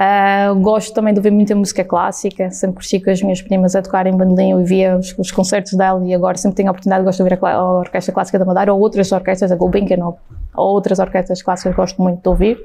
Uh, 0.00 0.58
gosto 0.60 0.94
também 0.94 1.12
de 1.12 1.18
ouvir 1.18 1.30
muita 1.30 1.54
música 1.54 1.84
clássica, 1.84 2.50
sempre 2.50 2.76
cresci 2.76 3.00
com 3.00 3.10
as 3.10 3.20
minhas 3.20 3.42
primas 3.42 3.76
a 3.76 3.82
tocar 3.82 4.06
em 4.06 4.16
bandolim 4.16 4.58
e 4.58 4.64
via 4.64 4.96
os, 4.96 5.14
os, 5.18 5.30
concertos 5.30 5.74
dela 5.74 6.02
e 6.06 6.14
agora 6.14 6.38
sempre 6.38 6.56
tenho 6.56 6.68
a 6.68 6.70
oportunidade, 6.70 7.04
gosto 7.04 7.18
de 7.18 7.22
ouvir 7.22 7.38
a, 7.44 7.52
a 7.52 7.78
Orquestra 7.80 8.14
Clássica 8.14 8.38
da 8.38 8.46
Madeira 8.46 8.72
ou 8.72 8.80
outras 8.80 9.12
orquestras, 9.12 9.52
a 9.52 9.56
Gulbenkian 9.56 10.02
ou, 10.02 10.18
ou 10.54 10.68
outras 10.68 10.98
orquestras 11.00 11.42
clássicas 11.42 11.76
gosto 11.76 12.00
muito 12.00 12.22
de 12.22 12.28
ouvir. 12.30 12.64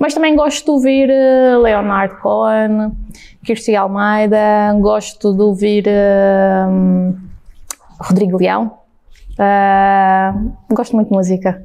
Mas 0.00 0.14
também 0.14 0.34
gosto 0.34 0.64
de 0.64 0.70
ouvir 0.72 1.10
uh, 1.10 1.62
Leonard 1.62 2.16
Cohen, 2.20 2.90
Kirsty 3.44 3.76
Almeida, 3.76 4.74
gosto 4.80 5.32
de 5.32 5.42
ouvir 5.42 5.84
uh, 5.86 7.14
Rodrigo 8.00 8.36
Leão. 8.36 8.83
Gosto 10.72 10.94
muito 10.94 11.08
de 11.08 11.14
música. 11.14 11.64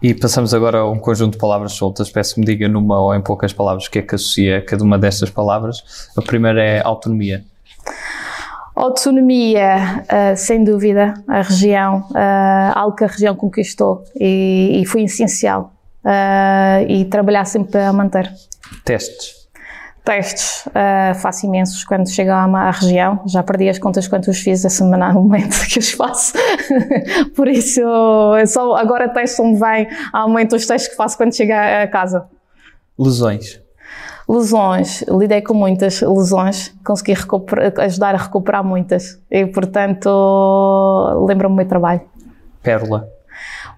E 0.00 0.14
passamos 0.14 0.54
agora 0.54 0.78
a 0.78 0.90
um 0.90 0.98
conjunto 0.98 1.32
de 1.32 1.38
palavras 1.38 1.72
soltas. 1.72 2.10
Peço 2.10 2.34
que 2.34 2.40
me 2.40 2.46
diga 2.46 2.68
numa 2.68 3.00
ou 3.00 3.14
em 3.14 3.20
poucas 3.20 3.52
palavras 3.52 3.86
o 3.86 3.90
que 3.90 3.98
é 3.98 4.02
que 4.02 4.14
associa 4.14 4.64
cada 4.64 4.84
uma 4.84 4.96
destas 4.96 5.28
palavras. 5.28 6.10
A 6.16 6.22
primeira 6.22 6.62
é 6.62 6.80
autonomia. 6.84 7.44
Autonomia, 8.76 10.04
uh, 10.04 10.36
sem 10.36 10.62
dúvida, 10.62 11.14
a 11.26 11.42
região, 11.42 12.06
uh, 12.10 12.78
algo 12.78 12.94
que 12.94 13.02
a 13.02 13.08
região 13.08 13.34
conquistou 13.34 14.04
e, 14.14 14.80
e 14.80 14.86
foi 14.86 15.02
essencial. 15.02 15.72
Uh, 16.04 16.86
e 16.88 17.04
trabalhar 17.06 17.44
sempre 17.44 17.72
para 17.72 17.92
manter. 17.92 18.32
Testes 18.84 19.37
testes 20.08 20.64
uh, 20.68 21.14
faço 21.16 21.44
imensos 21.44 21.84
quando 21.84 22.08
chego 22.08 22.30
à, 22.30 22.44
à, 22.44 22.70
região. 22.70 23.20
Já 23.26 23.42
perdi 23.42 23.68
as 23.68 23.78
contas 23.78 24.08
quantos 24.08 24.38
fiz 24.38 24.64
a 24.64 24.70
semana 24.70 25.12
no 25.12 25.20
momento 25.20 25.54
que 25.68 25.78
os 25.78 25.90
faço. 25.90 26.32
Por 27.36 27.46
isso, 27.46 27.82
só 28.46 28.74
agora 28.76 29.10
testam-me 29.10 29.60
bem 29.60 29.86
ao 30.10 30.26
momento 30.26 30.56
os 30.56 30.66
testes 30.66 30.90
que 30.90 30.96
faço 30.96 31.14
quando 31.18 31.36
chego 31.36 31.52
a, 31.52 31.82
a 31.82 31.86
casa. 31.86 32.26
Lesões. 32.98 33.60
Lesões, 34.26 35.04
lidei 35.08 35.42
com 35.42 35.52
muitas 35.52 36.00
lesões, 36.00 36.74
consegui 36.84 37.14
ajudar 37.78 38.14
a 38.14 38.18
recuperar 38.18 38.64
muitas 38.64 39.20
e, 39.30 39.46
portanto, 39.46 40.08
lembro-me 41.26 41.54
do 41.54 41.56
meu 41.58 41.68
trabalho. 41.68 42.00
Pérola. 42.62 43.08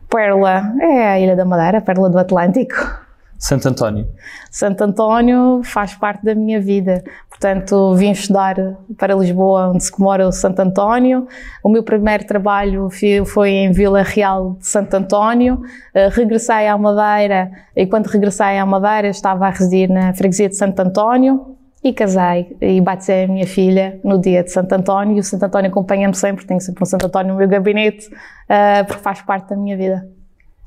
Pérola 0.09 0.75
é 0.81 1.09
a 1.09 1.19
Ilha 1.19 1.37
da 1.37 1.45
Madeira, 1.45 1.79
a 1.79 1.81
Pérola 1.81 2.09
do 2.09 2.19
Atlântico. 2.19 3.10
Santo 3.40 3.70
António. 3.70 4.07
Santo 4.50 4.85
António 4.85 5.62
faz 5.64 5.94
parte 5.94 6.22
da 6.22 6.35
minha 6.35 6.61
vida. 6.61 7.03
Portanto, 7.31 7.94
vim 7.94 8.11
estudar 8.11 8.55
para 8.98 9.14
Lisboa, 9.14 9.70
onde 9.70 9.83
se 9.83 9.90
comemora 9.90 10.29
o 10.29 10.33
Santo 10.33 10.61
António. 10.61 11.26
O 11.64 11.70
meu 11.70 11.83
primeiro 11.83 12.26
trabalho 12.26 12.90
foi 13.24 13.50
em 13.50 13.72
Vila 13.72 14.03
Real 14.03 14.57
de 14.61 14.66
Santo 14.66 14.92
António. 14.92 15.55
Uh, 15.55 16.11
regressei 16.12 16.68
à 16.68 16.76
Madeira 16.76 17.50
e 17.74 17.87
quando 17.87 18.09
regressei 18.09 18.59
à 18.59 18.66
Madeira 18.66 19.09
estava 19.09 19.46
a 19.46 19.50
residir 19.50 19.88
na 19.88 20.12
freguesia 20.12 20.50
de 20.50 20.57
Santo 20.57 20.79
António 20.79 21.57
e 21.83 21.94
casei 21.94 22.55
e 22.61 22.79
batizei 22.79 23.24
a 23.24 23.29
minha 23.29 23.46
filha 23.46 23.98
no 24.05 24.20
dia 24.20 24.44
de 24.44 24.53
Santo 24.53 24.70
António 24.74 25.16
e 25.16 25.20
o 25.20 25.24
Santo 25.24 25.44
António 25.44 25.70
acompanha-me 25.70 26.14
sempre, 26.14 26.44
tenho 26.44 26.61
sempre 26.61 26.83
um 26.83 26.87
Santo 26.87 27.07
António 27.07 27.33
no 27.33 27.38
meu 27.38 27.48
gabinete 27.48 28.07
uh, 28.07 28.85
porque 28.87 29.03
faz 29.03 29.22
parte 29.22 29.48
da 29.48 29.57
minha 29.57 29.79
vida. 29.79 30.19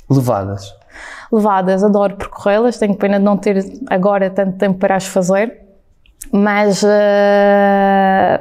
Levadas. 0.10 0.74
Levadas, 1.32 1.84
adoro 1.84 2.16
percorrê-las, 2.16 2.78
tenho 2.78 2.96
pena 2.96 3.18
de 3.18 3.26
não 3.26 3.38
ter 3.38 3.64
agora 3.90 4.30
tanto 4.30 4.58
tempo 4.58 4.78
para 4.78 4.96
as 4.96 5.06
fazer, 5.06 5.64
mas 6.32 6.82
uh, 6.82 6.88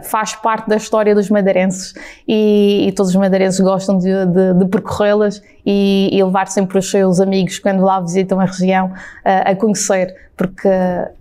faz 0.04 0.34
parte 0.34 0.68
da 0.68 0.76
história 0.76 1.14
dos 1.14 1.28
madeirenses 1.28 1.92
e, 2.26 2.86
e 2.88 2.92
todos 2.92 3.10
os 3.10 3.16
madeirenses 3.16 3.60
gostam 3.60 3.98
de, 3.98 4.26
de, 4.26 4.54
de 4.54 4.64
percorrê-las 4.66 5.42
e, 5.64 6.08
e, 6.10 6.24
levar 6.24 6.48
sempre 6.48 6.78
os 6.78 6.90
seus 6.90 7.20
amigos 7.20 7.58
quando 7.58 7.82
lá 7.82 8.00
visitam 8.00 8.40
a 8.40 8.44
região 8.44 8.86
uh, 8.86 8.92
a 9.24 9.54
conhecer, 9.54 10.14
porque 10.36 10.68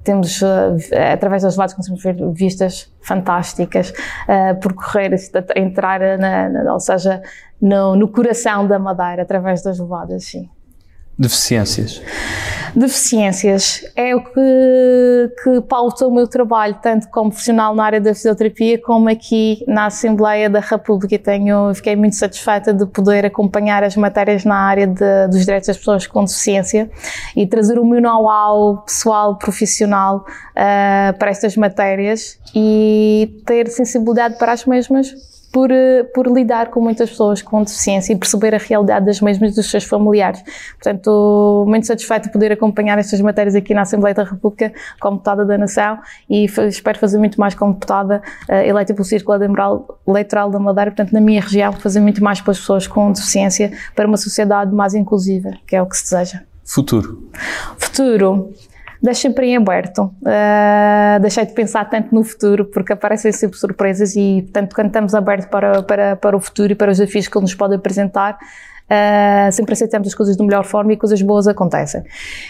temos, 0.04 0.42
uh, 0.42 0.78
através 1.14 1.44
das 1.44 1.56
levadas, 1.56 1.74
conseguimos 1.74 2.04
ver 2.04 2.16
vistas 2.34 2.92
fantásticas, 3.02 3.92
percorrer, 4.62 5.16
entrar, 5.56 6.00
na, 6.20 6.50
na, 6.50 6.74
ou 6.74 6.80
seja, 6.80 7.22
no, 7.62 7.96
no 7.96 8.08
coração 8.08 8.68
da 8.68 8.80
Madeira 8.80 9.22
através 9.22 9.62
das 9.62 9.80
levadas, 9.80 10.26
sim. 10.26 10.50
Deficiências. 11.18 12.02
Deficiências 12.76 13.86
é 13.96 14.16
o 14.16 14.24
que, 14.24 15.32
que 15.44 15.62
pauta 15.68 16.08
o 16.08 16.12
meu 16.12 16.26
trabalho, 16.26 16.80
tanto 16.82 17.10
como 17.10 17.30
profissional 17.30 17.76
na 17.76 17.84
área 17.84 18.00
da 18.00 18.16
fisioterapia, 18.16 18.82
como 18.82 19.10
aqui 19.10 19.64
na 19.68 19.88
Assembleia 19.88 20.50
da 20.50 20.62
República. 20.62 21.20
Tenho, 21.20 21.74
fiquei 21.76 21.96
muito 21.96 22.16
satisfeita 22.16 22.74
de 22.74 22.86
poder 22.86 23.26
acompanhar 23.26 23.84
as 23.84 23.96
matérias 23.98 24.46
na 24.46 24.56
área 24.56 24.88
de, 24.88 25.28
dos 25.28 25.46
direitos 25.46 25.68
das 25.68 25.78
pessoas 25.78 26.08
com 26.08 26.24
deficiência 26.24 26.90
e 27.36 27.46
trazer 27.46 27.78
o 27.78 27.86
meu 27.86 28.02
know-how 28.02 28.78
pessoal, 28.84 29.38
profissional 29.38 30.26
uh, 30.52 31.18
para 31.20 31.30
estas 31.30 31.58
matérias 31.58 32.40
e 32.56 33.44
ter 33.46 33.68
sensibilidade 33.68 34.38
para 34.40 34.54
as 34.54 34.66
mesmas 34.66 35.14
por, 35.52 35.70
eh, 35.72 36.04
por 36.04 36.28
lidar 36.28 36.70
com 36.70 36.80
muitas 36.80 37.10
pessoas 37.10 37.42
com 37.42 37.64
deficiência 37.64 38.14
e 38.14 38.16
perceber 38.16 38.56
a 38.56 38.58
realidade 38.58 39.06
das 39.06 39.20
mesmas 39.20 39.54
dos 39.54 39.70
seus 39.70 39.84
familiares. 39.84 40.42
Portanto, 40.74 41.66
muito 41.68 41.86
satisfeito 41.86 42.24
de 42.26 42.32
poder 42.32 42.52
acompanhar 42.52 42.98
estas 42.98 43.20
matérias 43.22 43.56
aqui 43.56 43.74
na 43.74 43.82
Assembleia 43.82 44.16
da 44.16 44.24
República 44.24 44.74
como 45.00 45.18
deputada 45.18 45.46
da 45.46 45.58
Nação 45.58 46.00
e 46.30 46.46
espero 46.46 46.98
fazer 47.00 47.18
muito 47.18 47.40
mais 47.40 47.54
como 47.54 47.74
deputada 47.74 48.22
uh, 48.50 48.54
eleita 48.54 48.94
pelo 48.94 49.06
Círculo 49.06 49.38
Eleitoral 50.08 50.50
da 50.50 50.60
Madeira, 50.60 50.92
portanto, 50.92 51.12
na 51.12 51.22
minha 51.22 51.42
região, 51.42 51.74
fazer 51.74 52.00
muito 52.00 52.24
mais 52.24 52.40
pelas 52.40 52.60
pessoas 52.60 52.88
com 52.88 53.12
deficiência 53.12 53.72
para 53.96 54.08
uma 54.08 54.18
sociedade 54.18 54.74
mais 54.74 54.94
inclusiva, 54.94 55.52
que 55.68 55.76
é 55.76 55.82
o 55.82 55.86
que 55.86 55.98
se 55.98 56.04
deseja. 56.04 56.42
Futuro. 56.64 57.30
Futuro 57.78 58.54
deixa 59.02 59.22
sempre 59.22 59.48
em 59.48 59.58
aberto. 59.58 60.04
Uh, 60.22 61.20
deixei 61.22 61.46
de 61.46 61.54
pensar 61.54 61.90
tanto 61.90 62.14
no 62.14 62.24
futuro, 62.24 62.66
porque 62.66 62.94
aparecem 62.94 63.32
sempre 63.32 63.58
surpresas 63.58 64.16
e, 64.16 64.44
portanto, 64.44 64.76
quando 64.76 64.88
estamos 64.88 65.16
abertos 65.16 65.48
para, 65.48 65.82
para, 65.82 66.16
para 66.16 66.38
o 66.38 66.40
futuro 66.40 66.72
e 66.72 66.76
para 66.76 66.92
os 66.92 66.98
desafios 66.98 67.28
que 67.28 67.38
ele 67.38 67.44
nos 67.44 67.56
pode 67.56 67.74
apresentar, 67.74 68.36
uh, 68.36 69.52
sempre 69.52 69.74
aceitamos 69.74 70.10
as 70.10 70.14
coisas 70.14 70.38
de 70.38 70.44
melhor 70.44 70.64
forma 70.64 70.94
e 70.94 70.98
coisas 70.98 71.22
boas 71.22 71.48
acontecem. 71.48 72.04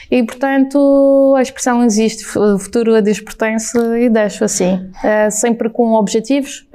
E, 0.10 0.22
portanto, 0.24 1.34
a 1.38 1.42
expressão 1.42 1.84
existe, 1.84 2.26
o 2.38 2.60
futuro 2.60 2.96
a 2.96 3.00
Deus 3.00 3.22
pertence 3.22 3.78
e 3.78 4.10
deixo 4.10 4.44
assim. 4.44 4.76
Uh, 4.76 5.32
sempre 5.32 5.70
com 5.70 5.94
objetivos, 5.94 6.68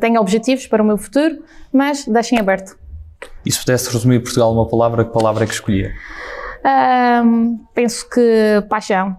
tenho 0.00 0.20
objetivos 0.20 0.66
para 0.66 0.82
o 0.82 0.86
meu 0.86 0.96
futuro, 0.96 1.42
mas 1.72 2.06
deixem 2.06 2.38
aberto. 2.38 2.78
E 3.44 3.52
se 3.52 3.58
pudesse 3.60 3.92
resumir 3.92 4.20
Portugal 4.20 4.54
numa 4.54 4.66
palavra, 4.66 5.04
que 5.04 5.12
palavra 5.12 5.44
é 5.44 5.46
que 5.46 5.52
escolhia? 5.52 5.92
Um, 6.62 7.58
penso 7.74 8.06
que 8.10 8.62
paixão, 8.68 9.16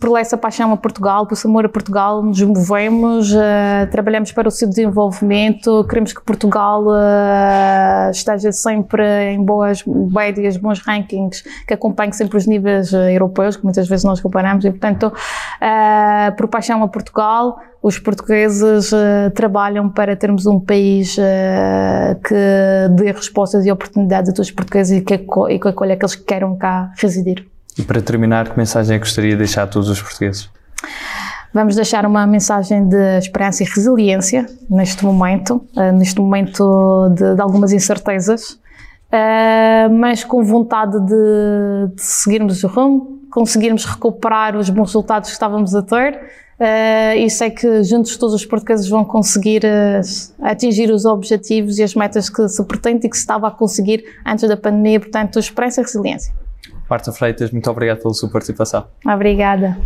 por 0.00 0.16
essa 0.16 0.38
paixão 0.38 0.72
a 0.72 0.76
Portugal, 0.76 1.26
por 1.26 1.36
amor 1.44 1.66
a 1.66 1.68
Portugal, 1.68 2.22
nos 2.22 2.40
movemos, 2.40 3.32
uh, 3.32 3.90
trabalhamos 3.90 4.30
para 4.30 4.46
o 4.46 4.50
seu 4.50 4.68
desenvolvimento, 4.68 5.84
queremos 5.88 6.12
que 6.12 6.22
Portugal 6.22 6.84
uh, 6.86 8.10
esteja 8.12 8.52
sempre 8.52 9.32
em 9.32 9.44
boas 9.44 9.84
médias, 9.84 10.56
bons 10.56 10.78
rankings, 10.80 11.42
que 11.66 11.74
acompanhe 11.74 12.12
sempre 12.12 12.38
os 12.38 12.46
níveis 12.46 12.92
uh, 12.92 13.08
europeus, 13.08 13.56
que 13.56 13.64
muitas 13.64 13.88
vezes 13.88 14.04
nós 14.04 14.20
comparamos, 14.20 14.64
e 14.64 14.70
portanto, 14.70 15.12
por 16.36 16.46
paixão 16.46 16.82
a 16.84 16.88
Portugal, 16.88 17.58
os 17.82 17.98
portugueses 17.98 18.92
uh, 18.92 19.30
trabalham 19.34 19.88
para 19.88 20.16
termos 20.16 20.46
um 20.46 20.58
país 20.58 21.16
uh, 21.16 22.20
que 22.26 22.34
dê 22.96 23.12
respostas 23.12 23.64
e 23.64 23.70
oportunidades 23.70 24.30
a 24.30 24.34
todos 24.34 24.48
os 24.48 24.54
portugueses 24.54 24.98
e 24.98 25.00
que, 25.00 25.14
e 25.14 25.58
que 25.58 25.68
acolha 25.68 25.94
aqueles 25.94 26.16
que 26.16 26.24
queiram 26.24 26.56
cá 26.56 26.92
residir. 26.96 27.46
E 27.78 27.82
para 27.82 28.02
terminar, 28.02 28.48
que 28.50 28.58
mensagem 28.58 28.96
é 28.96 28.98
que 28.98 29.04
gostaria 29.04 29.32
de 29.32 29.38
deixar 29.38 29.62
a 29.62 29.66
todos 29.66 29.88
os 29.88 30.02
portugueses? 30.02 30.50
Vamos 31.54 31.76
deixar 31.76 32.04
uma 32.04 32.26
mensagem 32.26 32.86
de 32.88 33.18
esperança 33.18 33.62
e 33.62 33.66
resiliência 33.66 34.46
neste 34.68 35.04
momento, 35.04 35.64
uh, 35.76 35.92
neste 35.92 36.20
momento 36.20 37.08
de, 37.14 37.36
de 37.36 37.40
algumas 37.40 37.72
incertezas, 37.72 38.58
mas 39.90 40.22
com 40.22 40.44
vontade 40.44 41.00
de, 41.00 41.94
de 41.94 42.02
seguirmos 42.02 42.62
o 42.62 42.66
rumo, 42.66 43.20
conseguirmos 43.30 43.86
recuperar 43.86 44.54
os 44.54 44.68
bons 44.68 44.88
resultados 44.88 45.30
que 45.30 45.32
estávamos 45.32 45.74
a 45.74 45.80
ter 45.80 46.20
Uh, 46.60 47.14
e 47.16 47.30
sei 47.30 47.50
que 47.50 47.84
juntos 47.84 48.16
todos 48.16 48.34
os 48.34 48.44
portugueses 48.44 48.88
vão 48.88 49.04
conseguir 49.04 49.62
uh, 49.64 50.44
atingir 50.44 50.90
os 50.90 51.04
objetivos 51.04 51.78
e 51.78 51.84
as 51.84 51.94
metas 51.94 52.28
que 52.28 52.48
se 52.48 52.64
pretende 52.64 53.06
e 53.06 53.10
que 53.10 53.16
se 53.16 53.22
estava 53.22 53.46
a 53.46 53.50
conseguir 53.50 54.04
antes 54.26 54.48
da 54.48 54.56
pandemia, 54.56 54.98
portanto, 54.98 55.38
esperança 55.38 55.80
e 55.80 55.84
resiliência. 55.84 56.34
Marta 56.90 57.12
Freitas, 57.12 57.52
muito 57.52 57.70
obrigado 57.70 58.00
pela 58.00 58.12
sua 58.12 58.28
participação. 58.28 58.86
Obrigada. 59.06 59.78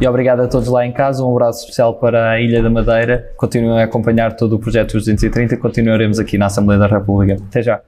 E 0.00 0.06
obrigado 0.06 0.40
a 0.40 0.48
todos 0.48 0.68
lá 0.68 0.86
em 0.86 0.92
casa. 0.92 1.24
Um 1.24 1.30
abraço 1.32 1.60
especial 1.60 1.94
para 1.94 2.30
a 2.30 2.40
Ilha 2.40 2.62
da 2.62 2.70
Madeira. 2.70 3.32
Continuem 3.36 3.80
a 3.80 3.84
acompanhar 3.84 4.36
todo 4.36 4.54
o 4.54 4.58
projeto 4.58 4.92
dos 4.92 5.04
230. 5.04 5.56
Continuaremos 5.56 6.18
aqui 6.18 6.38
na 6.38 6.46
Assembleia 6.46 6.78
da 6.78 6.86
República. 6.86 7.42
Até 7.48 7.62
já. 7.62 7.80